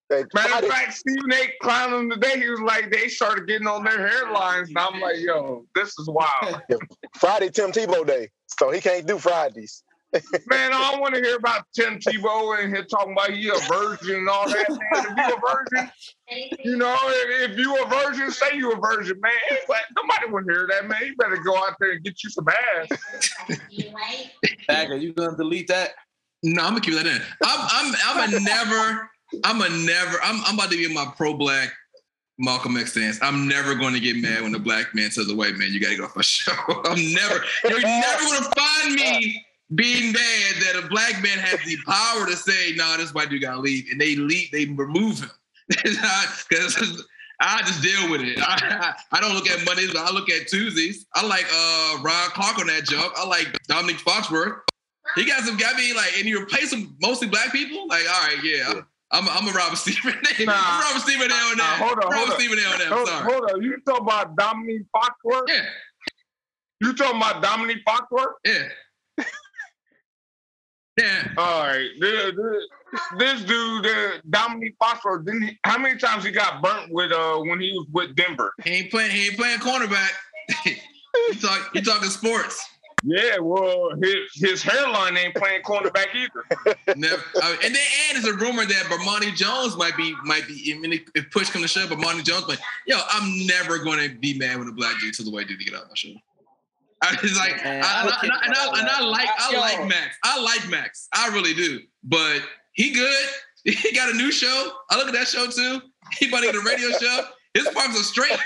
[0.08, 1.52] they- Matter Friday- of fact, Stephen A.
[1.62, 2.38] clowning today.
[2.40, 6.08] He was like, they started getting on their hairlines, and I'm like, yo, this is
[6.08, 6.60] wild,
[7.16, 9.82] Friday Tim Tebow Day, so he can't do Fridays.
[10.46, 10.72] Man.
[10.72, 14.16] I don't want to hear about Tim Tebow and him talking about he a virgin
[14.16, 14.68] and all that.
[14.68, 15.90] Man, if you a virgin,
[16.64, 19.32] you know, if, if you a virgin, say you a virgin, man.
[19.68, 21.00] But nobody want to hear that, man.
[21.04, 23.58] You better go out there and get you some ass.
[24.66, 25.90] Bagger, you gonna delete that?
[26.42, 27.22] No, I'm gonna keep that in.
[27.44, 29.10] I'm I'm I'm a never.
[29.44, 30.18] I'm a never.
[30.22, 31.72] I'm I'm about to be in my pro black
[32.38, 33.18] Malcolm X stance.
[33.22, 35.78] I'm never going to get mad when a black man says a white man, you
[35.78, 36.52] got to get off my show.
[36.86, 37.44] I'm never.
[37.68, 39.44] You're never going to find me
[39.74, 43.42] being mad that a black man has the power to say, "No, this white dude
[43.42, 44.50] got to leave," and they leave.
[44.52, 45.30] They remove him
[45.68, 47.06] because.
[47.42, 48.38] I just deal with it.
[48.38, 51.06] I, I, I don't look at Mondays, but I look at Tuesdays.
[51.14, 53.14] I like uh Ryan Clark on that joke.
[53.16, 54.61] I like Dominique Foxworth.
[55.14, 57.88] He got some got me like, and you replace them mostly black people.
[57.88, 60.52] Like, all right, yeah, I'm I'm a Robert Stephen Nah.
[60.54, 61.35] I'm Robert Stephen A.
[61.35, 62.37] on Nah, hold on, Robert hold on.
[62.38, 62.62] Stephen A.
[62.62, 62.88] on that.
[62.88, 63.33] Hold, sorry.
[63.33, 65.44] hold on, you talking about Dominique Foxworth?
[65.48, 65.62] Yeah,
[66.80, 68.35] You talking about Dominique Foxworth?
[68.44, 68.68] yeah, yeah.
[71.38, 72.34] All right, this,
[73.18, 77.38] this, dude, uh, Dominique Foxworth, didn't he, how many times he got burnt with uh
[77.38, 78.52] when he was with Denver?
[78.64, 79.10] He ain't playing.
[79.10, 80.10] He ain't playing cornerback.
[80.66, 81.70] you talk.
[81.74, 82.66] You talking sports?
[83.02, 86.76] Yeah, well, his his hairline ain't playing cornerback either.
[86.96, 87.22] Never.
[87.42, 90.74] Uh, and then and there's a rumor that Bomani Jones might be might be.
[90.74, 92.44] I mean, if- push come to shove, Bomani Jones.
[92.46, 95.48] but yo, I'm never going to be mad when a black dude tells a white
[95.48, 96.10] dude to get out my show.
[97.02, 99.28] I was like, Man, I, I and, I, and, I, and, I, and I like
[99.38, 100.16] I like Max.
[100.24, 101.08] I like Max.
[101.14, 101.80] I really do.
[102.04, 103.26] But he good.
[103.64, 104.72] He got a new show.
[104.90, 105.82] I look at that show too.
[106.18, 107.24] He about to get a radio show.
[107.52, 108.38] His farms are straight.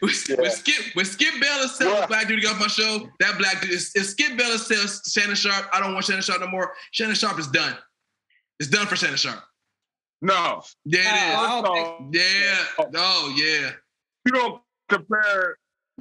[0.00, 0.36] with, Yeah.
[0.38, 2.06] with Skip with Skip Bayless tells Yeah.
[2.06, 5.02] black dude to get off my show, that black dude is if Skip Bayless tells
[5.12, 6.72] Shannon Sharpe, I don't want Shannon Sharpe no more.
[6.92, 7.76] Shannon Sharpe is done.
[8.60, 9.42] It's done for Shannon Sharpe.
[10.20, 12.20] No, Yeah, it I first don't think- off, is.
[12.94, 13.00] Yeah.
[13.02, 13.70] Oh yeah.
[14.24, 15.56] you don't compare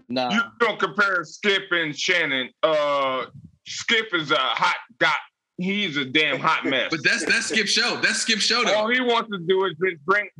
[0.09, 0.31] Nah.
[0.31, 2.49] you don't compare Skip and Shannon.
[2.63, 3.25] Uh,
[3.65, 5.13] Skip is a hot guy.
[5.57, 6.87] He's a damn hot mess.
[6.89, 7.99] But that's that's Skip show.
[8.01, 8.75] That's Skip show though.
[8.75, 10.31] All he wants to do is just drink.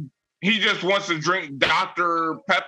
[0.41, 2.37] He just wants to drink Dr.
[2.49, 2.65] Pepper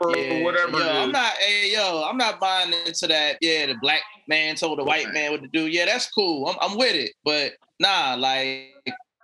[0.00, 0.78] or Yeah, whatever.
[0.78, 1.32] Yo, I'm not.
[1.34, 3.38] Hey, yo, I'm not buying into that.
[3.40, 5.68] Yeah, the black man told the white man what to do.
[5.68, 6.48] Yeah, that's cool.
[6.48, 7.12] I'm, I'm with it.
[7.24, 8.74] But nah, like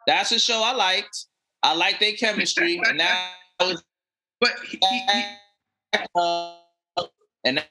[0.06, 1.26] that's a show I liked.
[1.62, 5.24] I like their chemistry, and now But he, he, he,
[7.44, 7.64] and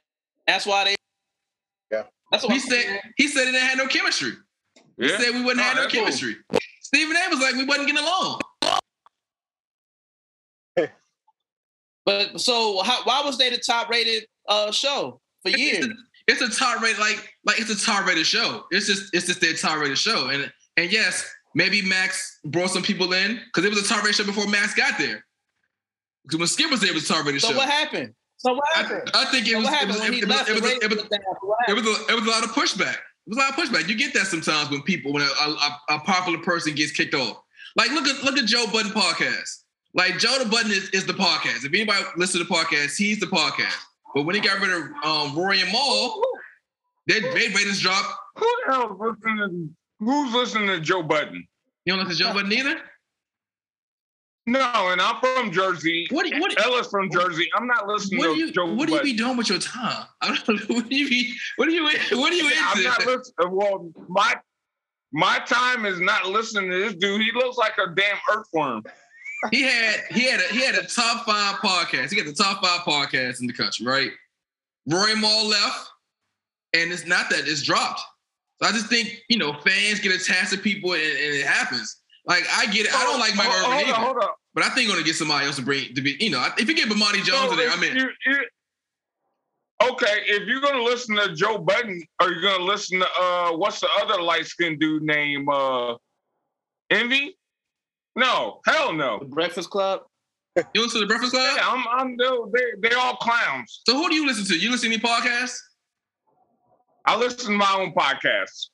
[0.45, 0.95] that's why they.
[1.91, 2.03] Yeah.
[2.31, 4.31] That's why he said he said they had no chemistry.
[4.97, 5.17] He Yeah.
[5.17, 6.03] said we wouldn't No, have no that's cool.
[6.03, 6.35] chemistry.
[6.81, 8.41] Stephen A was like we wasn't getting along.
[12.05, 15.87] But so how, why was they the top rated uh show for years?
[16.29, 18.63] It's a top rated like like it's a top rated show.
[18.71, 20.29] It's just it's just their top rated show.
[20.29, 24.15] And and yes, maybe Max brought some people in because it was a top rated
[24.15, 25.25] show before Max got there.
[26.27, 27.57] Because when Skip was there, it was a top rated So show.
[27.57, 28.13] what happened?
[28.37, 29.09] So what happened?
[29.13, 30.49] I think it So was what it happened was when it was left?
[30.49, 31.21] it was it was went down?
[31.41, 32.93] So what it was a, it was a lot of pushback.
[32.95, 33.89] It was a lot of pushback.
[33.89, 37.37] You get that sometimes when people when a, a, a popular person gets kicked off.
[37.75, 39.63] Like look at look at Joe Budden podcast.
[39.93, 41.65] Like Joe the Budden is, is the podcast.
[41.65, 43.73] If anybody listens to the podcast, he's the podcast.
[44.13, 46.21] But when he got rid of um, Rory and Mal,
[47.07, 48.07] they their ratings dropped.
[48.35, 49.75] Who the hell is listening?
[49.99, 51.47] Who's listening to Joe Budden?
[51.85, 52.79] You don't listen to Joe Budden either.
[54.47, 56.07] No, and I'm from Jersey.
[56.09, 57.49] What you, what, Ella's from Jersey.
[57.53, 59.59] I'm not listening what do to you Joe what do you be doing with your
[59.59, 60.05] time?
[60.21, 60.65] I don't know.
[60.75, 63.51] What do you be what do you what are you I'm not listening.
[63.51, 64.35] Well, my
[65.11, 67.21] my time is not listening to this dude.
[67.21, 68.83] He looks like a damn earthworm.
[69.51, 72.11] He had he had a he had a top five podcast.
[72.11, 74.11] He got the top five podcasts in the country, right?
[74.89, 75.89] Roy Mal left,
[76.73, 77.99] and it's not that it's dropped.
[78.61, 81.97] So I just think you know fans get attached to people, and, and it happens.
[82.27, 82.93] Like I get it.
[82.93, 84.29] I don't like Mike hold, Irvin hold either, on, hold on.
[84.53, 86.17] but I think we're gonna get somebody else to bring to be.
[86.19, 87.95] You know, if you get Bomani Jones So in there, I'm in.
[87.95, 88.47] you- you-
[89.91, 93.79] okay, if you're gonna listen to Joe Budden, are you gonna listen to uh what's
[93.79, 95.47] the other light skinned dude name?
[95.49, 95.95] Uh
[96.89, 97.37] Envy?
[98.15, 99.19] No, hell no.
[99.19, 100.01] The Breakfast Club.
[100.73, 101.53] You listen to the Breakfast Club?
[101.55, 103.81] Yeah, I'm I'm they they're all clowns.
[103.87, 104.57] So who do you listen to?
[104.57, 105.57] You listen to any podcasts?
[107.05, 108.67] I listen to my own podcasts.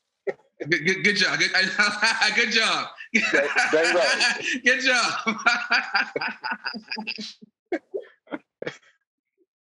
[0.69, 1.39] Good, good, good job.
[1.39, 1.51] Good,
[2.35, 2.87] good job.
[3.13, 4.47] dang right.
[4.65, 5.13] good job.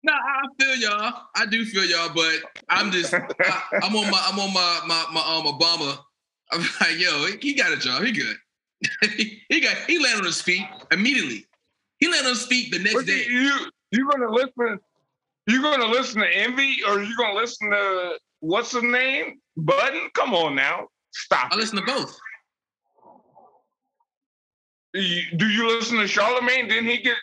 [0.03, 1.23] no, I feel y'all.
[1.35, 3.21] I do feel y'all, but I'm just I,
[3.81, 5.99] I'm on my I'm on my my, my um Obama.
[6.51, 8.03] I'm like, yo, he got a job.
[8.03, 8.35] He good.
[9.49, 11.45] he got he landed on his feet immediately.
[11.99, 13.25] He landed on his feet the next But day.
[13.27, 14.79] you you gonna listen
[15.47, 19.39] you gonna listen to Envy or you gonna listen to what's the name?
[19.59, 20.09] Budden?
[20.15, 20.87] Come on now.
[21.11, 21.49] Stop.
[21.51, 21.59] I it.
[21.59, 22.17] listen to both.
[24.93, 26.67] You- Do you listen to Charlemagne?
[26.67, 27.17] Didn't he get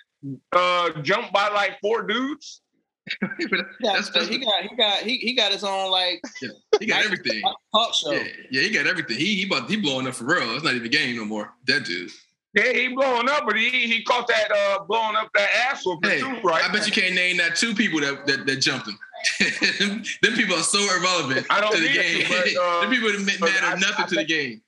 [0.53, 2.63] uh jumped by like four dudes?
[3.39, 6.21] He got, That's- that's- he got he got he, he got his own like
[6.81, 7.41] He got everything.
[7.73, 8.11] talk show.
[8.13, 9.17] Yeah, yeah, he got everything.
[9.17, 10.55] He he about he blowing up for real.
[10.57, 11.55] It's not even game no more.
[11.67, 12.11] That dude.
[12.57, 16.11] Yeah, he blowing up, but he he caught that uh blowing up that ass whooping
[16.11, 16.65] Hey, too, right?
[16.65, 18.99] I bet you can't name that two people that that, that jumped him.
[20.23, 22.23] Them people are so irrelevant I don't to the game.
[22.23, 24.63] to, but, uh, Them people that matter I- nothing I to the game.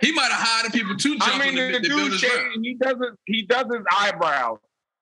[0.00, 2.12] He might have hired the people to jump I mean, him the, to, to dude
[2.12, 2.52] his shave, rep.
[2.62, 4.58] he does his he does his eyebrows.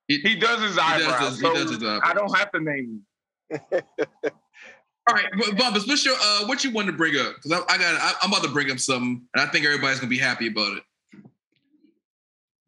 [0.09, 1.29] He- He, does his eyebrows.
[1.31, 2.01] his- he so does his eyebrows.
[2.05, 3.03] I don't have to name
[3.51, 3.61] him.
[5.09, 7.35] All right, Bumpus, what's your uh, what you want to bring up?
[7.35, 9.99] Because I, I got I, I'm about to bring up something, and I think everybody's
[9.99, 10.85] gonna be happy about it.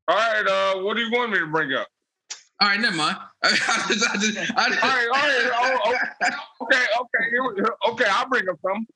[0.08, 1.86] All right, uh, what do you want me to bring up?
[2.60, 3.16] All right, never mind.
[3.44, 8.04] I just, I just, All right, all right, oh, oh, okay, okay, okay.
[8.10, 8.86] I'll bring up something.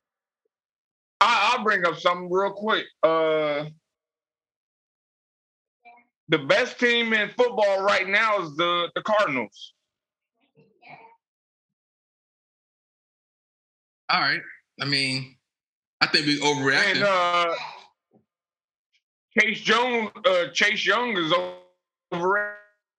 [1.20, 2.87] I, I'll bring up something real quick.
[3.03, 3.66] Uh,
[6.29, 9.74] the best team in football right now is the the Cardinals.
[14.09, 14.40] All right.
[14.81, 15.37] I mean,
[16.01, 16.97] I think we overreacted.
[16.97, 17.55] And uh,
[19.38, 21.33] Chase Young, uh, Chase Young is
[22.12, 22.55] over.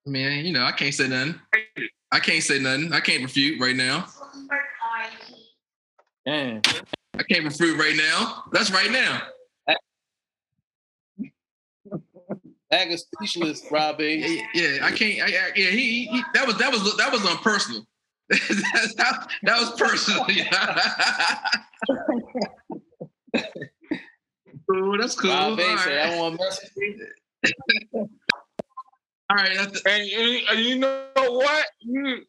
[0.05, 1.35] Man, you know, I can't say nothing.
[2.11, 2.93] I can't say nothing.
[2.93, 4.07] I can't refute right now.
[6.25, 6.61] Man.
[7.17, 8.43] I can't refute right now.
[8.51, 9.21] That's right now.
[12.71, 14.23] That is speechless, Robbie.
[14.53, 15.21] Yeah, yeah, I can't.
[15.21, 17.83] I, I, yeah, he, he that was that was that was unpersonal.
[18.97, 20.25] that, that was personal.
[24.69, 24.97] cool.
[24.99, 25.31] That's cool.
[25.31, 25.79] All Robbie right.
[25.79, 26.99] said, I want mess with.
[27.93, 28.09] All
[29.35, 29.55] right.
[29.55, 31.65] That's, And, and, and you know what?
[31.81, 32.21] You,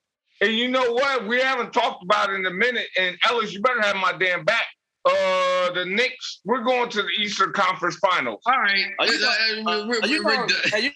[0.42, 1.26] and you know what?
[1.26, 2.86] We haven't talked about it in a minute.
[2.98, 4.66] And Ellis, you better have my damn back.
[5.04, 6.40] Uh, the Knicks.
[6.44, 8.40] We're going to the Eastern Conference Finals.
[8.46, 8.84] all right.
[8.98, 10.70] Are you Uh, gonna- we're- Are you we're gonna- done.
[10.72, 10.90] hey, you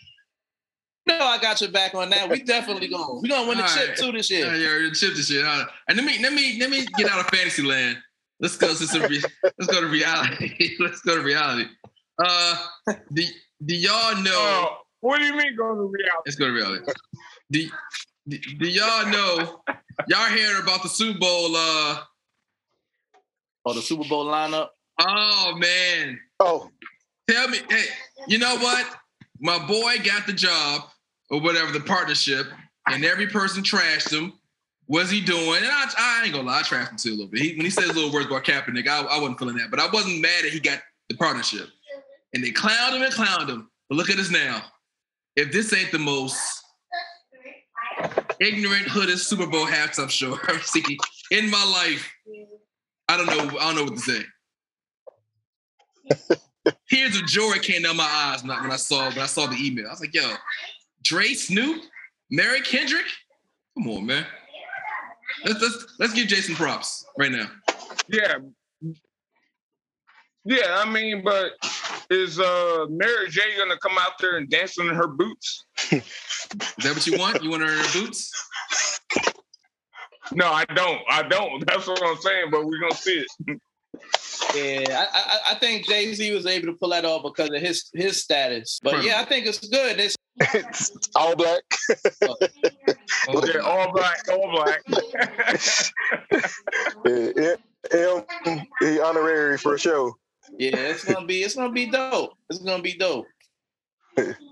[1.06, 2.28] know I got your back on that.
[2.28, 3.20] We definitely going.
[3.22, 3.96] We gonna win the All chip right.
[3.98, 4.82] too this Yeah, year.
[4.82, 5.44] yeah, chip this shit.
[5.44, 5.66] All right.
[5.88, 7.98] And let me let me let me get out of fantasy land.
[8.40, 9.02] Let's go to some.
[9.02, 10.76] Re- let's go to reality.
[10.80, 11.68] let's go to reality.
[12.18, 12.56] Uh,
[13.12, 13.22] do,
[13.64, 14.68] do y'all know?
[14.72, 16.22] Uh, what do you mean going to reality?
[16.26, 16.84] Let's go to reality.
[17.50, 17.68] Do,
[18.28, 19.60] do, do y'all know?
[20.08, 21.54] Y'all hearing about the Super Bowl?
[21.56, 21.98] Uh,
[23.64, 24.68] Or the Super Bowl lineup.
[25.00, 26.70] oh man, Oh,
[27.28, 27.84] Tell me, hey,
[28.28, 28.86] you know what?
[29.40, 30.82] My boy got the job
[31.30, 32.46] or whatever, the partnership,
[32.88, 34.32] and every person trashed him.
[34.86, 35.62] What's he doing?
[35.62, 37.40] And I, I ain't gonna lie, I trashed him too a little bit.
[37.40, 39.88] He, when he says little words about Kaepernick, I, I wasn't feeling that, but I
[39.90, 41.68] wasn't mad that he got the partnership.
[42.34, 43.70] And they clowned him and clowned him.
[43.88, 44.62] But look at us now.
[45.36, 46.62] If this ain't the most
[48.40, 50.98] ignorant hooded Super Bowl halftime show I've seen
[51.30, 52.12] in my life,
[53.08, 53.58] I don't know.
[53.58, 54.22] I don't know what to say.
[56.90, 59.46] Tears of joy came down my eyes when I, when I saw when I saw
[59.46, 59.86] the email.
[59.86, 60.22] I was like, "Yo,
[61.04, 61.82] Dre, Snoop,
[62.30, 63.06] Mary Kendrick,
[63.76, 64.26] come on, man.
[65.44, 67.50] Let's let's let's give Jason props right now."
[68.08, 68.36] Yeah.
[70.46, 71.52] Yeah, I mean, but
[72.10, 75.64] is uh Mary J gonna come out there and dance in her boots?
[75.90, 76.02] Is
[76.78, 77.42] that what you want?
[77.42, 78.30] You want her in her boots?
[80.32, 81.00] No, I don't.
[81.10, 81.66] I don't.
[81.66, 82.46] That's what I'm saying.
[82.50, 83.60] But we're gonna see it.
[84.54, 87.60] Yeah, I, I, I think Jay Z was able to pull that off because of
[87.60, 88.78] his his status.
[88.82, 89.98] But yeah, I think it's good.
[89.98, 91.62] It's It's all black.
[93.26, 94.82] Oh, Yeah, all black, all black.
[97.06, 97.54] Yeah,
[97.92, 100.14] M, um, he honorary for sure.
[100.58, 102.32] yeah, it's gonna be it's gonna be dope.
[102.50, 103.26] It's gonna be dope.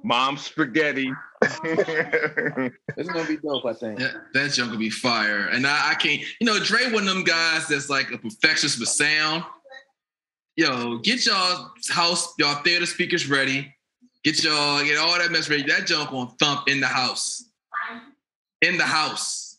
[0.04, 1.12] Mom spaghetti.
[1.42, 3.64] It's gonna be dope.
[3.64, 4.00] I think.
[4.00, 5.48] Yeah, that junk will be fire.
[5.48, 8.78] And I, I can't, you know, Dre one of them guys that's like a perfectionist
[8.80, 9.44] with sound.
[10.56, 13.74] Yo, get y'all house, y'all theater speakers ready.
[14.22, 15.62] Get y'all, get all that mess ready.
[15.62, 17.44] That jump on thump in the house.
[18.60, 19.58] In the house.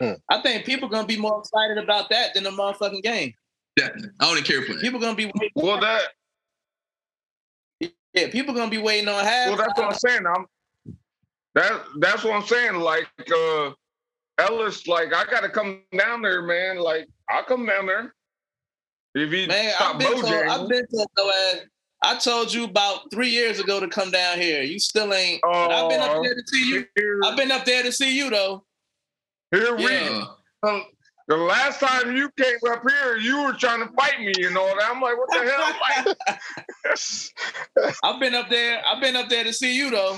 [0.00, 3.34] I think people gonna be more excited about that than the motherfucking game.
[3.76, 4.10] Definitely.
[4.20, 4.80] I don't even care for that.
[4.80, 5.50] People gonna be waiting.
[5.54, 6.02] well, that
[8.14, 9.48] Yeah, people gonna be waiting on half.
[9.48, 10.22] well, that's what I'm saying.
[10.26, 10.46] I'm
[11.54, 12.76] that that's what I'm saying.
[12.76, 13.72] Like uh
[14.38, 16.78] Ellis, like I gotta come down there, man.
[16.78, 18.14] Like I'll come down there.
[19.14, 21.56] If he Man, I've been, told, I've been told your ass.
[22.02, 24.62] I told you about three years ago to come down here.
[24.62, 25.40] You still ain't.
[25.44, 26.22] and I've been up Oh.
[26.22, 26.86] there to see you.
[26.96, 28.64] here, I've been up there to see you though.
[29.50, 30.24] here we Yeah.
[30.62, 30.84] Um,
[31.26, 34.66] the last time you came up here, you were trying to fight me and all
[34.78, 34.88] that.
[34.90, 36.14] I'm like, what the hell?
[38.04, 38.80] I've been up there.
[38.86, 40.16] I've been up there to see you though.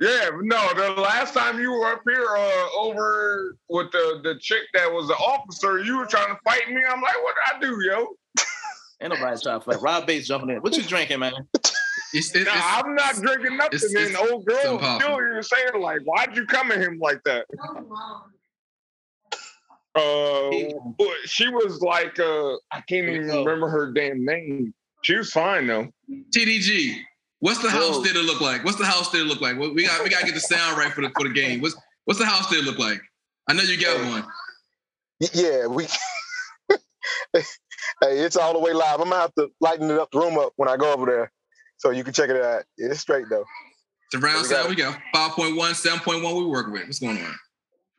[0.00, 4.62] yeah, no, the last time you were up here uh, over with the, the chick
[4.74, 6.80] that was the officer, you were trying to fight me.
[6.88, 8.06] I'm like, what did I do, yo?
[9.02, 9.80] Ain't nobody trying to fight.
[9.80, 10.56] Rob Bass jumping in.
[10.58, 11.32] What you drinking, man?
[12.12, 13.76] It's, it's, Nah, it's- I'm not drinking nothing.
[13.76, 16.98] it's- and it's old girl so still here saying, like, why'd you come at him
[16.98, 17.46] like that?
[19.94, 20.50] Uh,
[20.98, 24.74] but she was like, uh, I can't even remember her damn name.
[25.02, 25.88] She was fine though.
[26.34, 26.96] TDG.
[27.38, 28.02] What's the house Whoa.
[28.02, 28.64] theater look like?
[28.64, 29.56] What's the house theater look like?
[29.58, 31.60] We we got we got to get the sound right for the for the game.
[31.60, 33.00] What's what's the house theater look like?
[33.48, 34.24] I know you got one.
[35.32, 35.86] Yeah, we.
[38.00, 39.00] hey, it's all the way live.
[39.00, 41.32] I'm gonna have to lighten it up, the room up when I go over there,
[41.78, 42.62] so you can check it out.
[42.76, 43.44] It's straight though.
[44.12, 44.68] It's around We sound.
[44.68, 44.92] We go.
[45.14, 46.84] 5.1, 7.1 we work with.
[46.84, 47.34] What's going on?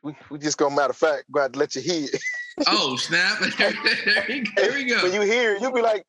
[0.02, 2.08] We, we just gonna matter of fact, go ahead to let you hear.
[2.12, 2.20] it.
[2.66, 3.38] Oh, snap.
[3.56, 3.72] Here
[4.28, 5.06] we- here we When go.
[5.06, 6.04] you hear, it, you'll be like,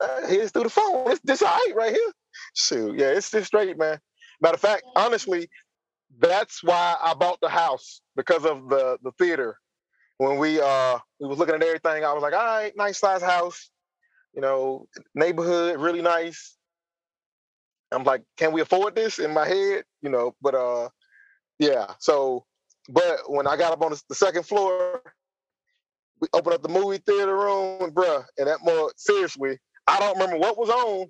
[0.00, 1.10] uh, "Here's through the phone.
[1.10, 2.12] It's this all right right here."
[2.54, 3.98] Shoot, yeah, it's it's straight, man.
[4.40, 5.48] Matter of fact, honestly,
[6.20, 9.58] that's why I bought the house because of the the theater.
[10.18, 13.22] When we uh we was looking at everything, I was like, "All right, nice size
[13.22, 13.70] house,
[14.34, 16.56] you know, neighborhood, really nice."
[17.92, 20.88] I'm like, "Can we afford this?" In my head, you know, but uh,
[21.58, 21.94] yeah.
[22.00, 22.44] So,
[22.88, 25.02] but when I got up on the, second floor,
[26.20, 30.38] we opened up the movie theater room, bruh, and that more seriously, I don't remember
[30.38, 31.06] what was on,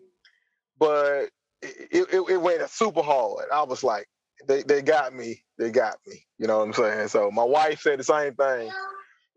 [0.78, 1.30] but
[1.62, 3.46] it, it, it went super hard.
[3.52, 4.06] I was like,
[4.46, 6.24] they, they got me, they got me.
[6.38, 7.08] You know what I'm saying?
[7.08, 8.70] So my wife said the same thing,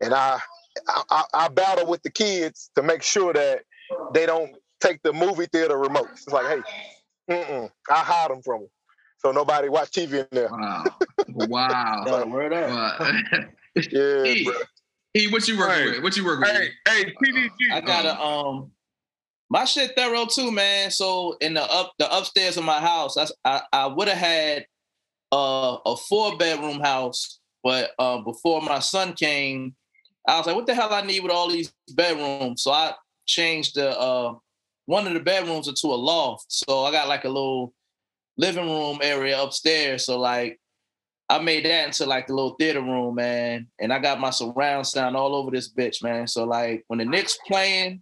[0.02, 0.38] and I
[0.88, 3.62] I, I, I battle with the kids to make sure that
[4.14, 6.12] they don't take the movie theater remotes.
[6.12, 6.62] It's like, hey,
[7.30, 8.70] mm-mm, I hide them from them,
[9.18, 10.48] so nobody watch TV in there.
[10.50, 10.96] Wow.
[11.28, 12.04] Wow.
[12.06, 13.00] Yo, word up.
[13.00, 13.12] Wow.
[13.74, 14.62] Yeah, E, bruh.
[15.16, 15.90] E, what you working Hey.
[15.92, 16.02] with?
[16.02, 16.50] What you working with?
[16.50, 17.50] Hey, hey, TDG.
[17.72, 18.70] I got a um
[19.48, 20.90] my shit thorough too, man.
[20.90, 24.66] So in the up the upstairs of my house, I I, I would have had
[25.32, 29.74] uh, a four bedroom house, but uh, before my son came,
[30.26, 32.62] I was like, what the hell I need with all these bedrooms?
[32.62, 32.94] So I
[33.26, 34.34] changed the uh,
[34.86, 36.46] one of the bedrooms into a loft.
[36.48, 37.74] So I got like a little
[38.36, 40.06] living room area upstairs.
[40.06, 40.60] So like
[41.28, 43.66] I made that into like the little theater room, man.
[43.80, 46.26] And I got my surround sound all over this bitch, man.
[46.26, 48.00] So like when the Knicks playing,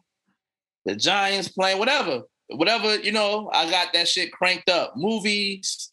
[0.85, 4.95] the Giants playing, whatever, whatever, you know, I got that shit cranked up.
[4.97, 5.93] Movies.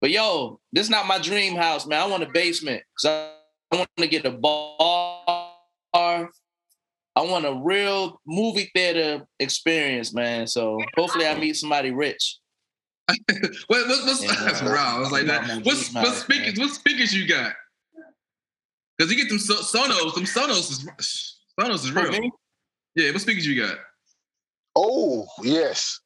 [0.00, 2.00] But yo, this is not my dream house, man.
[2.00, 3.39] I want a basement because I
[3.76, 5.50] want to get a bar.
[5.94, 6.26] I
[7.16, 10.46] I want a real movie theater experience, man.
[10.46, 12.38] So hopefully I meet somebody rich.
[13.08, 13.18] what,
[13.68, 14.74] what, what's Yeah, that's uh, man.
[14.74, 14.96] wow?
[14.96, 15.46] I was like that.
[15.46, 16.56] man, What's G's what speakers?
[16.58, 16.66] man.
[16.66, 17.52] What speakers you got?
[18.96, 20.14] Because you get them so- Sonos.
[20.14, 22.10] Them Sonos is Sonos is real.
[22.12, 22.30] me,
[22.94, 23.76] Yeah, what speakers you got?
[24.76, 26.00] Oh yes.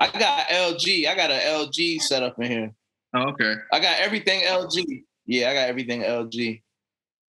[0.00, 1.06] I got LG.
[1.08, 2.74] I got an LG set up in here.
[3.14, 3.54] Oh, okay.
[3.72, 5.04] I got everything LG.
[5.26, 6.62] Yeah, I got everything LG.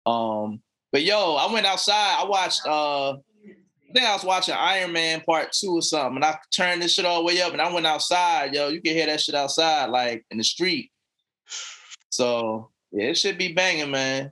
[0.05, 0.61] Um,
[0.91, 2.17] but yo, I went outside.
[2.19, 2.61] I watched.
[2.65, 6.79] uh I think I was watching Iron Man Part Two or something, and I turned
[6.81, 8.53] this shit all the way up, and I went outside.
[8.53, 10.91] Yo, you can hear that shit outside, like in the street.
[12.11, 14.31] So yeah, it should be banging, man.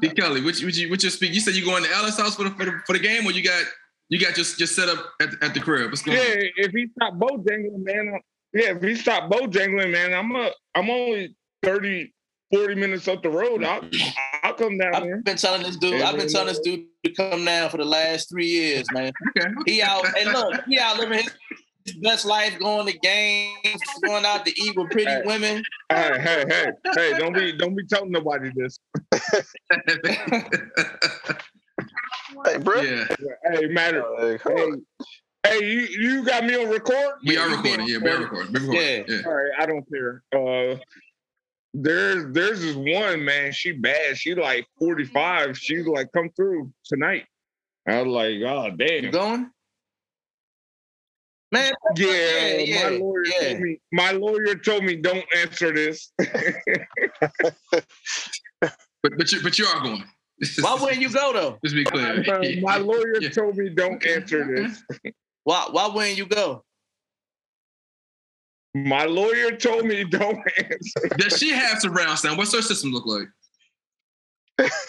[0.00, 0.08] B.
[0.10, 1.32] Kelly, which which you which your speak?
[1.32, 3.30] You said you going to Ellis house for the, for the for the game, or
[3.32, 3.64] you got
[4.08, 5.90] you got just just set up at, at the crib?
[5.90, 6.50] What's going Yeah, on?
[6.56, 8.20] if he stop Bojangling, man.
[8.58, 12.12] I'm- Yeah, if he stop Bojangling, man, I'm a I'm only 30,
[12.52, 13.62] 40 minutes up the road.
[13.64, 13.82] I'll
[14.42, 14.94] I'll come down.
[14.94, 16.00] I've been telling this dude.
[16.02, 19.12] I've been telling this dude to come down for the last three years, man.
[19.36, 19.48] Okay.
[19.66, 20.06] He out.
[20.16, 21.34] Hey, look, he out living his
[21.84, 25.22] his best life, going to games, going out to eat with pretty Hey.
[25.24, 25.62] women.
[25.90, 27.18] Hey, hey, hey, hey!
[27.18, 28.78] Don't be don't be telling nobody this.
[32.44, 32.82] Hey, bro.
[32.82, 33.04] yeah,
[33.50, 34.04] Hey, matter.
[34.18, 34.84] Hey, come
[35.48, 37.14] Hey, you you got me on record?
[37.24, 37.86] we are recording.
[37.86, 38.52] being Yeah, we are recording.
[38.52, 39.04] We're recording.
[39.08, 39.16] Yeah.
[39.16, 39.22] Yeah.
[39.26, 40.22] All right, I don't care.
[40.34, 40.78] Uh,
[41.74, 43.52] there's there's this one man.
[43.52, 44.16] She bad.
[44.18, 45.56] She like 45.
[45.58, 47.24] She's like, come through tonight.
[47.86, 49.10] I was like, oh You damn.
[49.10, 49.50] going?
[51.50, 53.48] Man, Yeah, yeah, yeah, my lawyer yeah.
[53.48, 53.80] told me.
[53.92, 56.12] My lawyer told me don't answer this.
[59.00, 60.02] But but you but you are going.
[60.60, 61.58] why wouldn't you go though?
[61.64, 62.24] Just be clear.
[62.28, 63.28] Uh, my lawyer Yeah.
[63.30, 64.82] told me don't answer this.
[65.48, 66.62] Why why wouldn't you go?
[68.74, 71.08] My lawyer told me don't answer.
[71.16, 72.36] Does she have surround sound?
[72.36, 74.70] What's her system look like?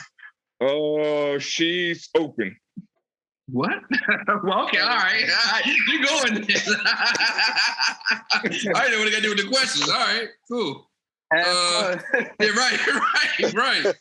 [0.61, 2.57] Oh, she's open.
[3.47, 3.71] What?
[4.43, 5.65] well, okay, all right, all right.
[5.65, 6.33] You going?
[6.33, 6.35] I
[8.43, 9.89] didn't know what I got to do with the questions.
[9.89, 10.91] All right, cool.
[11.31, 12.29] Have Uh, fun.
[12.41, 13.95] Yeah, right, right, right.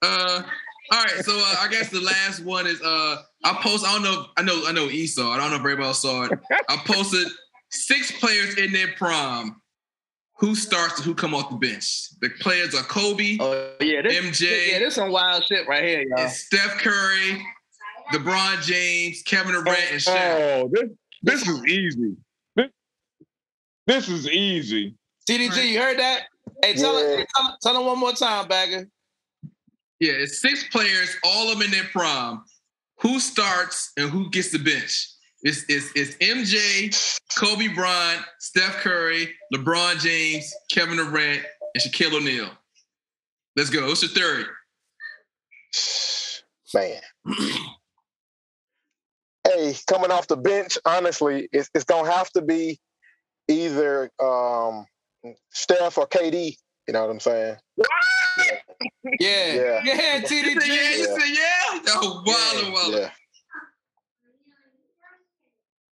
[0.00, 0.42] Uh,
[0.90, 1.24] all right.
[1.24, 3.84] So uh, I guess the last one is uh, I post.
[3.86, 4.26] I don't know.
[4.36, 4.62] I know.
[4.66, 5.30] I know Esau.
[5.30, 6.32] I don't know if everybody else saw it.
[6.68, 7.26] I posted
[7.70, 9.60] six players in their prime.
[10.40, 12.10] Who starts and who come off the bench?
[12.20, 16.04] The players are Kobe, oh yeah, this, MJ, yeah, this some wild shit right here,
[16.08, 16.20] y'all.
[16.20, 17.42] and Steph Curry,
[18.12, 20.62] LeBron James, Kevin Durant, and Shaq.
[20.62, 20.90] Oh, this
[21.24, 22.16] this is easy.
[22.54, 22.68] This,
[23.88, 24.94] this is easy.
[25.28, 26.26] TDG, you heard that?
[26.62, 27.16] Hey, tell, Yeah.
[27.18, 28.88] her, tell, tell them one more time, Bagger.
[30.00, 32.42] Yeah, it's six players, all of them in their prime.
[33.00, 35.08] Who starts and who gets the bench?
[35.42, 36.92] It's, it's, it's MJ,
[37.36, 41.42] Kobe Bryant, Steph Curry, LeBron James, Kevin Durant,
[41.74, 42.50] and Shaquille O'Neal.
[43.56, 43.86] Let's go.
[43.86, 44.46] What's your third?
[46.74, 47.00] Man.
[49.44, 52.78] hey, coming off the bench, honestly, it's, it's gonna have to be
[53.48, 54.86] either um,
[55.50, 56.56] Steph or KD.
[56.86, 57.56] You know what I'm saying?
[57.76, 58.67] Yeah,
[59.20, 59.20] Yeah.
[59.20, 60.66] yeah, You said TDG.
[60.66, 61.80] yeah, you said yeah.
[61.96, 62.94] Oh, wild and wild.
[62.94, 63.10] Yeah.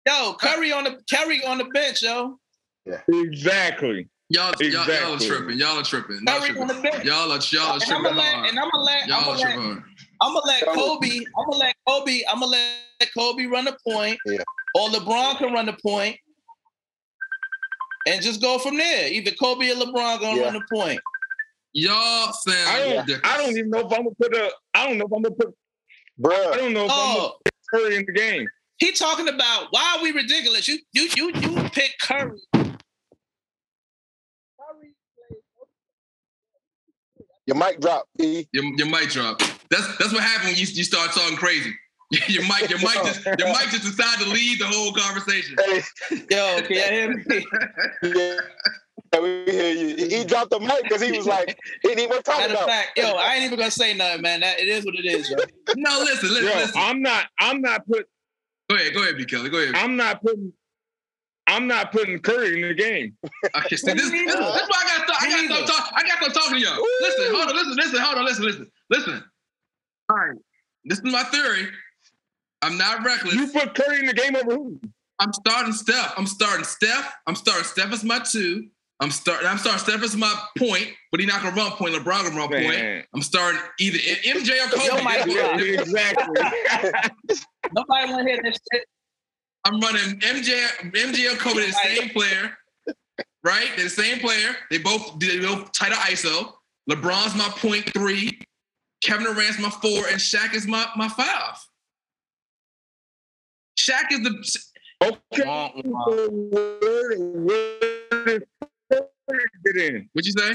[0.06, 2.38] Yo, Curry on the Curry on the bench, yo.
[2.86, 3.00] Yeah.
[3.08, 4.10] Exactly.
[4.30, 5.58] Y'all, y'all, y'all are tripping.
[5.58, 6.20] Y'all are tripping.
[6.26, 7.06] Y'all, Curry on the bench.
[7.06, 8.50] y'all are y'all are And I'm tripping gonna let, hard.
[8.50, 9.84] and I'm gonna let, I'm Y'all are gonna let, tripping hard.
[10.22, 14.20] I'm gonna let Kobe, I'm gonna let Kobe, I'm gonna let Kobe run the point,
[14.26, 14.38] Yeah.
[14.76, 15.84] or LeBron can run the point.
[15.84, 16.18] point,
[18.08, 19.08] and just go from there.
[19.10, 20.44] Either Kobe or LeBron gonna Yeah.
[20.46, 21.00] run the point.
[21.74, 22.90] Y'all sound I don't.
[23.00, 23.22] ridiculous.
[23.24, 24.52] I don't even know if I'm gonna put a.
[24.74, 25.54] I don't know if I'm gonna put.
[26.54, 28.48] I don't know if I'm gonna Oh, put Curry in the game.
[28.78, 30.68] he talking about why are we ridiculous?
[30.68, 32.40] You you you you pick Curry.
[37.46, 38.46] Your mic drop, E.
[38.54, 39.40] Your, your mic drop.
[39.70, 41.74] That's that's what happened when you, you start talking crazy.
[42.28, 45.56] Your mic, your mic just your mic just decided to lead the whole conversation.
[45.66, 45.82] Hey,
[46.30, 47.46] Yo, can you hear me?
[48.04, 48.38] yeah.
[49.22, 49.88] we hear you.
[49.88, 50.28] He- He mm-hmm.
[50.28, 52.68] dropped the mic because he was like, he didn't even want talk about.
[52.68, 54.40] fact, yo, I ain't even gonna say nothing, man.
[54.42, 55.38] That it is what it is, yo.
[55.76, 56.82] No, listen, listen, Yo, listen.
[56.82, 57.26] I'm not.
[57.40, 58.08] I'm not put.
[58.70, 59.26] Go ahead, go ahead, B.
[59.26, 59.50] Kelly.
[59.50, 59.76] Go ahead.
[59.76, 60.54] I'm not putting.
[61.48, 63.18] I'm not putting Curry in the game.
[63.56, 65.94] Okay, see, this, this, this is why I got to I got to talk.
[65.94, 66.78] I got to talking to y'all.
[67.02, 69.24] Listen, hold on, listen, listen, hold on, listen, listen, listen.
[70.10, 70.38] All right,
[70.86, 71.68] this is my theory.
[72.62, 73.34] I'm not reckless.
[73.34, 74.80] You put Curry in the game over who?
[75.20, 76.14] I'm starting Steph.
[76.18, 77.14] I'm starting Steph.
[77.28, 78.70] I'm starting Steph as my two.
[79.00, 79.48] I'm starting.
[79.48, 81.94] I'm starting Steph as my point, but he's not gonna run point.
[81.94, 83.06] LeBron gonna run point.
[83.14, 84.86] I'm starting either MJ or Kobe.
[84.86, 85.82] Yo, Mike, Yeah, Yeah.
[85.82, 86.42] exactly.
[87.74, 88.86] Nobody wanna hear this shit.
[89.66, 91.66] I'm running MJ, MJ or Kobe.
[91.66, 92.58] The same player,
[93.44, 93.68] right?
[93.76, 94.56] They're the same player.
[94.70, 96.54] They both they both tighter ISO.
[96.90, 98.40] LeBron's my point three.
[99.04, 101.58] Kevin Durant's my four, and Shaq is my my five.
[103.78, 104.64] Shaq is the
[105.04, 105.44] Okay.
[109.66, 110.10] Get in?
[110.14, 110.52] what you say?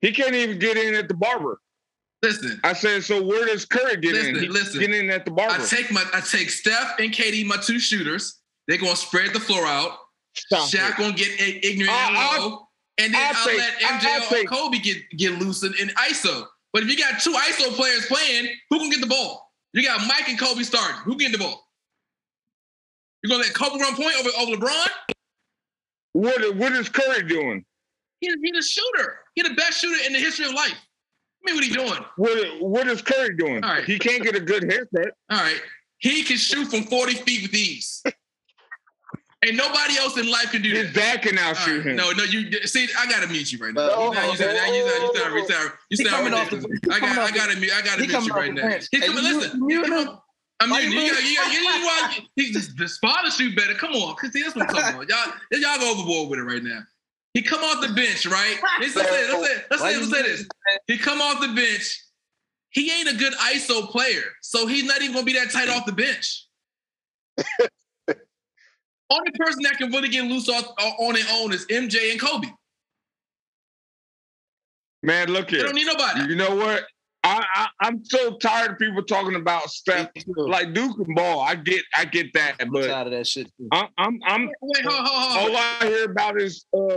[0.00, 1.60] He can't even get in at the barber.
[2.22, 4.36] Listen, I said, so where does Curry get in?
[4.36, 4.80] He listen.
[4.80, 5.62] Get in at the barber.
[5.62, 8.40] I take my I take Steph and KD, my two shooters.
[8.68, 9.98] They're gonna spread the floor out.
[10.34, 10.96] Stop Shaq it.
[10.96, 11.28] gonna get
[11.64, 12.68] ignorant I- and I- low,
[12.98, 16.46] and then I'll I'll take- let MJ or Kobe get get loose in, in ISO.
[16.72, 19.52] But if you got two ISO players playing, who can get the ball?
[19.74, 21.00] You got Mike and Kobe starting.
[21.02, 21.68] Who can get the ball?
[23.22, 24.88] You gonna let Kobe run point over, over LeBron?
[26.12, 27.64] What, what is Curry doing?
[28.22, 29.18] He, he's a shooter.
[29.34, 30.72] He's the best shooter in the history of life.
[30.74, 32.04] I mean, what he doing?
[32.16, 33.64] What, what is Curry doing?
[33.64, 33.84] All right.
[33.84, 35.12] He can't get a good haircut.
[35.30, 35.60] All right.
[35.98, 38.02] He can shoot from 40 feet with ease.
[39.42, 41.20] and nobody else in life can do His that.
[41.20, 41.86] dad can All outshoot right.
[41.90, 41.96] him.
[41.96, 43.88] No, no, you see, I gotta mute you right now.
[43.88, 46.34] No, you sound, you sound, you sound, you sound, you sound, you He sound coming
[46.34, 46.80] off the- ridiculous.
[46.84, 48.30] he I coming got, I off the- gotta mute, I gotta he mute you coming
[48.30, 48.68] off right the now.
[48.68, 48.86] bench.
[48.92, 49.58] He Hey, coming, you- listen.
[49.58, 50.18] you he mute coming- him?
[50.60, 50.92] I'm Why muting.
[50.92, 53.74] you You, mute- you, you, you, you, want- he's just his father shoot better.
[53.74, 55.08] Come on, cause see, that's what I'm talking about.
[55.08, 56.80] Y'all, y'all go overboard with it right now.
[57.34, 58.56] He come off the bench, right?
[58.80, 60.46] Let's, let's say, let's say, let's say, let's say this.
[60.86, 61.98] He come off the bench.
[62.70, 65.86] He ain't a good ISO player, so he's not even gonna be that tight off
[65.86, 66.46] the bench.
[69.10, 70.64] Only person that can really get loose off,
[70.98, 72.48] on their own is MJ and Kobe.
[75.02, 75.66] Man, look They here.
[75.66, 76.30] don't need nobody.
[76.30, 76.84] You know what?
[77.24, 80.08] I, I I'm so tired of people talking about Steph.
[80.26, 83.46] Like Duke and ball, I get I get that, I'm but tired of that shit.
[83.58, 83.68] too.
[83.70, 85.50] I'm I'm, I'm Wait, hold, hold, hold.
[85.50, 86.96] all I hear about is uh,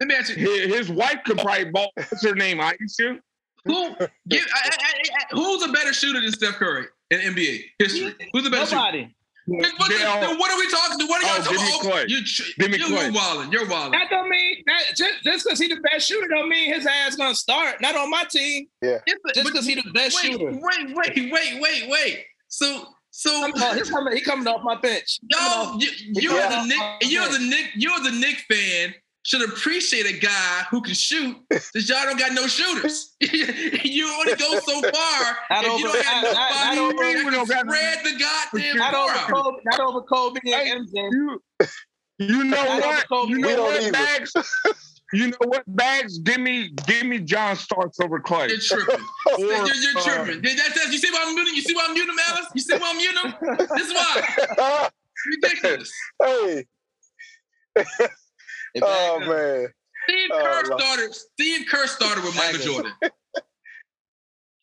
[0.00, 1.90] Let me ask you, his, his wife could probably ball.
[1.96, 2.60] What's her name?
[2.60, 3.18] Ayesha.
[3.64, 3.94] who
[4.28, 8.14] give, I, I, I, I- who's a better shooter than Steph Curry in NBA history?
[8.32, 8.76] Who's a better shooter?
[8.76, 9.12] Nobody.
[9.48, 11.06] Then What, They all- then what are we talking?
[11.06, 11.86] What are y'all Oh, talking give me about?
[11.86, 12.04] Oh, Clay.
[12.08, 13.04] You, tr- Give me you're, Clay.
[13.04, 13.52] you're wilding.
[13.52, 13.92] You're wilding.
[13.92, 17.14] That don't mean that just just because he's the best shooter don't mean his ass
[17.16, 17.80] gonna start.
[17.80, 18.66] Not on my team.
[18.82, 18.98] Yeah.
[19.34, 20.46] Just because he's the best wait, shooter.
[20.50, 22.24] wait, wait, wait, wait, wait.
[22.48, 24.14] So, so Oh, he's coming.
[24.16, 25.20] He coming off my bench.
[25.22, 25.90] He coming y'all, the you,
[26.30, 26.60] you Yeah.
[26.62, 28.94] as Nick, You're the Nick, you as a Nick fan
[29.26, 31.36] should appreciate a guy who can shoot.
[31.52, 36.04] Since y'all don't got no shooters, you only go so far Not if you don't
[36.04, 39.32] have not- not- not over- that can don't spread the goddamn Not over.
[39.32, 39.58] Kobe.
[39.64, 41.10] Not over Kobe and MJ.
[41.10, 41.40] You
[42.18, 43.04] you know don't what?
[43.10, 43.24] know.
[43.26, 44.32] You We know don't what bags?
[45.12, 46.18] You know what bags?
[46.18, 48.48] Give me give me John Starks over Clay.
[48.48, 49.04] You're tripping.
[49.32, 50.42] Or, you're, you're uh, tripping.
[50.42, 51.54] That- that's- you see why I'm muting?
[51.56, 52.46] You see why I'm muting him, Alice?
[52.54, 53.68] You see why I'm muting him?
[53.76, 54.88] This is why.
[55.42, 55.92] Ridiculous.
[56.22, 56.64] hey,
[57.76, 58.10] If
[58.84, 59.68] oh that- man.
[60.08, 60.80] Steve Oh, Kerr Lord.
[60.80, 61.14] started.
[61.14, 62.92] Steve Kerr started with Michael Jordan.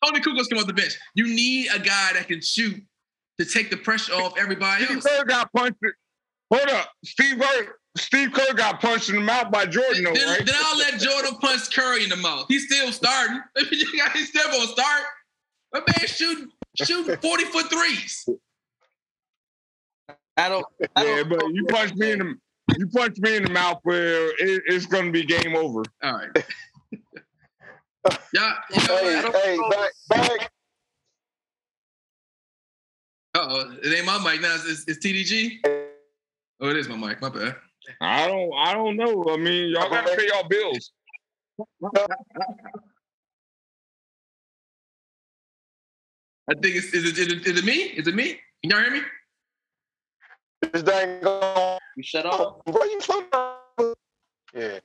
[0.02, 0.94] Toni Kukoc came off the bench.
[1.14, 2.82] You need a guy that can shoot
[3.38, 5.04] to take the pressure off everybody else.
[5.04, 5.18] Steve.
[5.18, 5.76] Kerr got punched.
[6.52, 7.76] Hold up, Steve Kerr.
[7.96, 10.44] Steve Kerr got punched in the mouth by Jordan, Then, right?
[10.46, 12.46] then I'll let Jordan punch Curry in the mouth.
[12.48, 13.40] He's still starting.
[13.70, 15.02] He's still gonna start.
[15.72, 16.48] My man shooting
[16.82, 18.28] shooting 40 foot threes.
[20.36, 20.66] I don't.
[20.96, 22.34] I Yeah, don't but you punched me in the
[22.76, 25.82] you punch me in the mouth, where it, it's gonna be game over.
[26.02, 26.44] All right.
[28.34, 28.52] Yeah.
[28.70, 30.52] Hey, hey, back, back.
[33.34, 34.54] Oh, it ain't my mic now.
[34.56, 35.60] It's, it's TDG.
[36.60, 37.22] Oh, it is my mic.
[37.22, 37.56] My bad.
[38.00, 39.24] I don't I don't know.
[39.30, 40.92] I mean, y'all gotta pay y'all bills.
[46.46, 47.72] I think it's is it, is it, is it me?
[47.72, 48.38] Is it me?
[48.62, 49.00] Can y'all hear me?
[50.72, 51.78] This dang on.
[51.96, 52.64] You shut off.
[52.64, 53.24] Bro, you so
[54.54, 54.78] Yeah.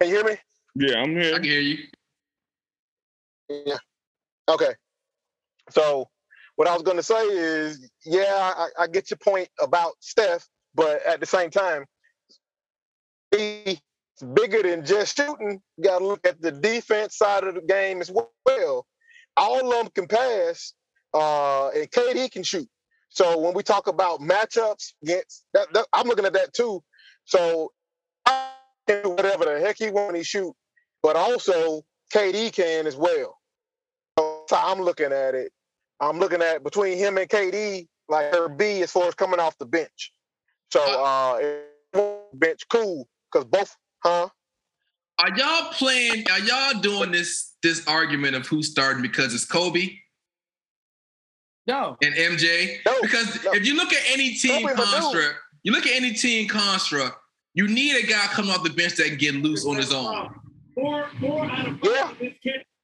[0.00, 0.36] Can you hear me?
[0.74, 1.34] Yeah, I'm here.
[1.34, 1.78] I can hear you.
[3.48, 3.78] Yeah.
[4.48, 4.74] Okay.
[5.70, 6.08] So
[6.56, 11.04] what I was gonna say is, yeah, I, I get your point about Steph, but
[11.06, 11.84] at the same time,
[13.30, 13.80] he's
[14.34, 15.60] bigger than just shooting.
[15.76, 18.10] You gotta look at the defense side of the game as
[18.46, 18.86] well.
[19.36, 20.74] All of them can pass,
[21.14, 22.68] uh, and KD can shoot.
[23.14, 26.82] So when we talk about matchups against that, that I'm looking at that too.
[27.26, 27.70] So
[28.24, 28.48] I
[28.88, 30.54] can do whatever the heck he want to shoot,
[31.02, 31.82] but also
[32.14, 33.36] KD can as well.
[34.18, 35.52] So I'm looking at it.
[36.00, 39.58] I'm looking at between him and KD, like her B as far as coming off
[39.58, 40.12] the bench.
[40.72, 41.40] So uh
[42.32, 44.28] bench cool because both huh?
[45.18, 46.24] Are y'all playing?
[46.30, 49.90] Are y'all doing this this argument of who's starting because it's Kobe
[51.66, 51.96] No.
[52.02, 52.78] and MJ?
[52.84, 53.52] No, Because no.
[53.52, 54.84] if you look at any team Kobe, no.
[54.84, 57.16] construct, you look at any team construct,
[57.54, 60.34] you need a guy coming off the bench that can get loose on his own.
[60.76, 62.12] Yeah.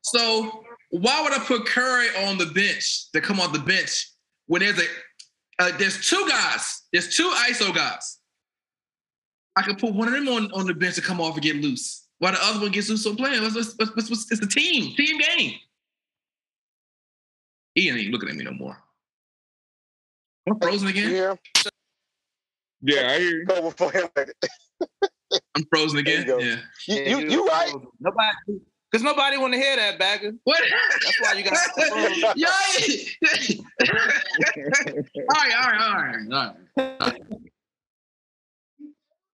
[0.03, 4.11] So why would I put Curry on the bench to come off the bench
[4.47, 4.85] when there's a
[5.61, 8.19] uh, there's two guys, there's two ISO guys.
[9.57, 11.57] I can put one of them on, on the bench to come off and get
[11.57, 13.43] loose, while the other one gets loose on playing.
[13.43, 15.55] What's, what's, what's, what's, it's a team, team game.
[17.79, 18.77] He ain't even looking at me no more.
[20.49, 21.11] I'm frozen again.
[21.11, 21.39] hear him?
[22.83, 23.47] Yeah, I hear you.
[23.51, 24.09] Over for him.
[25.55, 26.41] I'm frozen There you again.
[26.41, 26.95] Yeah.
[26.97, 27.73] You, Yeah, you, you right.
[28.01, 28.37] Nobody,
[28.91, 30.33] because nobody want to hear that, Bagger.
[30.43, 30.61] What?
[31.05, 31.57] That's why you got.
[32.37, 32.49] Yo,
[33.79, 33.95] all
[35.37, 37.23] right, all right, all right, all right.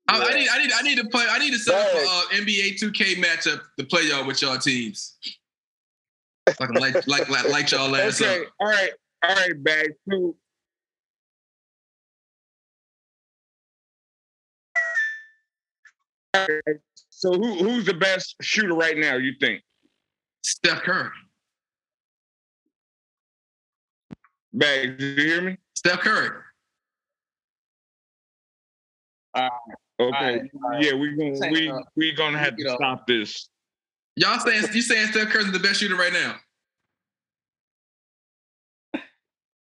[0.06, 1.24] I, I need, I need, I need to play.
[1.30, 4.58] I need to set up a uh, NBA 2K matchup to play y'all with y'all
[4.58, 5.16] teams.
[6.48, 8.52] So I can like, like, like, like y'all ass Okay, up.
[8.60, 8.90] all right,
[9.22, 9.92] all right, bag.
[10.10, 10.36] So,
[16.34, 16.76] All right,
[17.10, 19.16] so who who's the best shooter right now?
[19.16, 19.62] You think?
[20.42, 21.08] Steph Curry.
[24.52, 25.56] Bag, did you hear me?
[25.74, 26.30] Steph Curry.
[29.36, 29.48] Okay,
[30.00, 30.82] right, all right.
[30.84, 31.84] yeah, we're gonna Hang we up.
[31.96, 33.48] we gonna have to stop this.
[34.16, 36.36] Y'all saying you saying Steph Curry's the best shooter right now?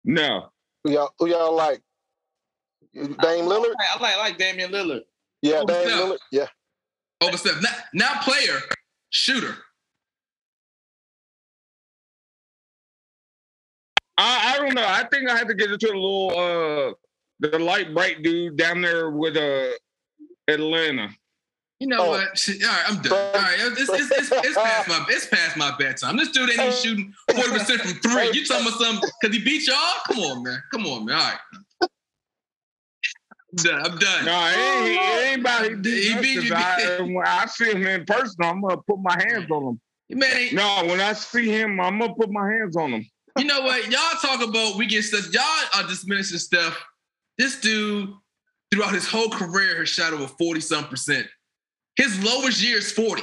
[0.05, 0.51] No,
[0.82, 1.80] Who y'all, who y'all like?
[2.95, 3.09] Dame
[3.47, 3.74] Lillard?
[3.78, 5.01] I like, I like Damian Lillard.
[5.41, 5.97] Yeah, Dame yeah.
[5.97, 6.18] Lillard.
[6.30, 6.47] Yeah.
[7.22, 7.62] Over Steph.
[7.62, 8.61] Not, not player,
[9.11, 9.57] shooter.
[14.16, 14.87] I I don't know.
[14.87, 16.93] I think I have to get into a little uh
[17.41, 19.70] the light bright dude down there with uh
[20.49, 21.09] Atlanta.
[21.81, 22.11] You know Oh.
[22.11, 22.39] what?
[22.39, 23.12] Shit, All right, I'm done.
[23.12, 26.16] All right, it's, it's, it's, it's past my it's past my bedtime.
[26.16, 28.31] This dude ain't even shooting forty percent from three.
[28.33, 29.77] You talking about something because he beat y'all?
[30.07, 30.62] Come on, man.
[30.72, 31.16] Come on, man.
[31.16, 31.39] All right.
[33.51, 33.81] I'm done.
[33.93, 34.25] I'm done.
[34.25, 36.41] No, it ain't, it ain't about he He beat, you.
[36.41, 39.51] us, you, 'cause I, when I see him in person, I'm gonna put my hands
[39.51, 39.79] on
[40.11, 40.18] him.
[40.18, 43.07] Man, No, when I see him, I'm gonna put my hands on him.
[43.39, 43.91] you know what?
[43.91, 45.33] Y'all talk about we get stuff.
[45.33, 45.43] Y'all
[45.75, 46.81] are diminishing stuff.
[47.39, 48.11] This dude,
[48.72, 51.27] throughout his whole career, has shot over 40 some percent.
[51.97, 53.22] His lowest year is 40.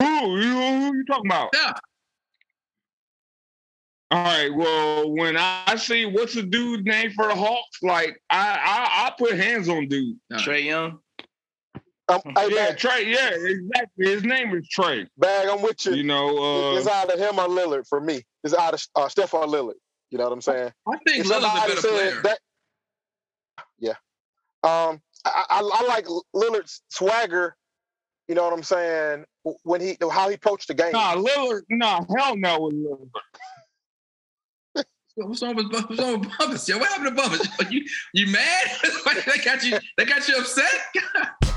[0.00, 0.06] Who
[0.38, 1.50] you who you talking about?
[1.52, 1.72] Yeah.
[4.12, 4.52] All right.
[4.54, 9.12] Well, when I see what's the dude name for the Hawks, like I I, I
[9.18, 10.16] put hands on dude.
[10.32, 10.98] Trae Young.
[12.08, 13.06] Um, hey, Yeah, bag, Trae.
[13.06, 14.06] Yeah, exactly.
[14.06, 15.06] His name is Trae.
[15.16, 15.94] bag, I'm with you.
[15.94, 18.22] You know, it's uh, either him or Lillard for me.
[18.42, 19.74] It's either uh, Steph or Lillard.
[20.10, 20.72] You know what I'm saying?
[20.88, 22.22] I think If Lillard's a better player.
[22.22, 22.38] That,
[23.78, 23.94] yeah.
[24.64, 27.56] Um, I, I, I like Lillard's swagger.
[28.28, 29.24] You know what I'm saying?
[29.64, 30.92] When he how he approached the game.
[30.92, 31.62] nah, Lillard.
[31.68, 33.10] Nah, hell no with Lillard.
[35.16, 36.68] What's wrong with what's wrong with Bumpus?
[36.68, 37.48] Yo, what happened to Bumpus?
[37.70, 38.70] You you mad?
[39.26, 40.70] they got you they got you upset?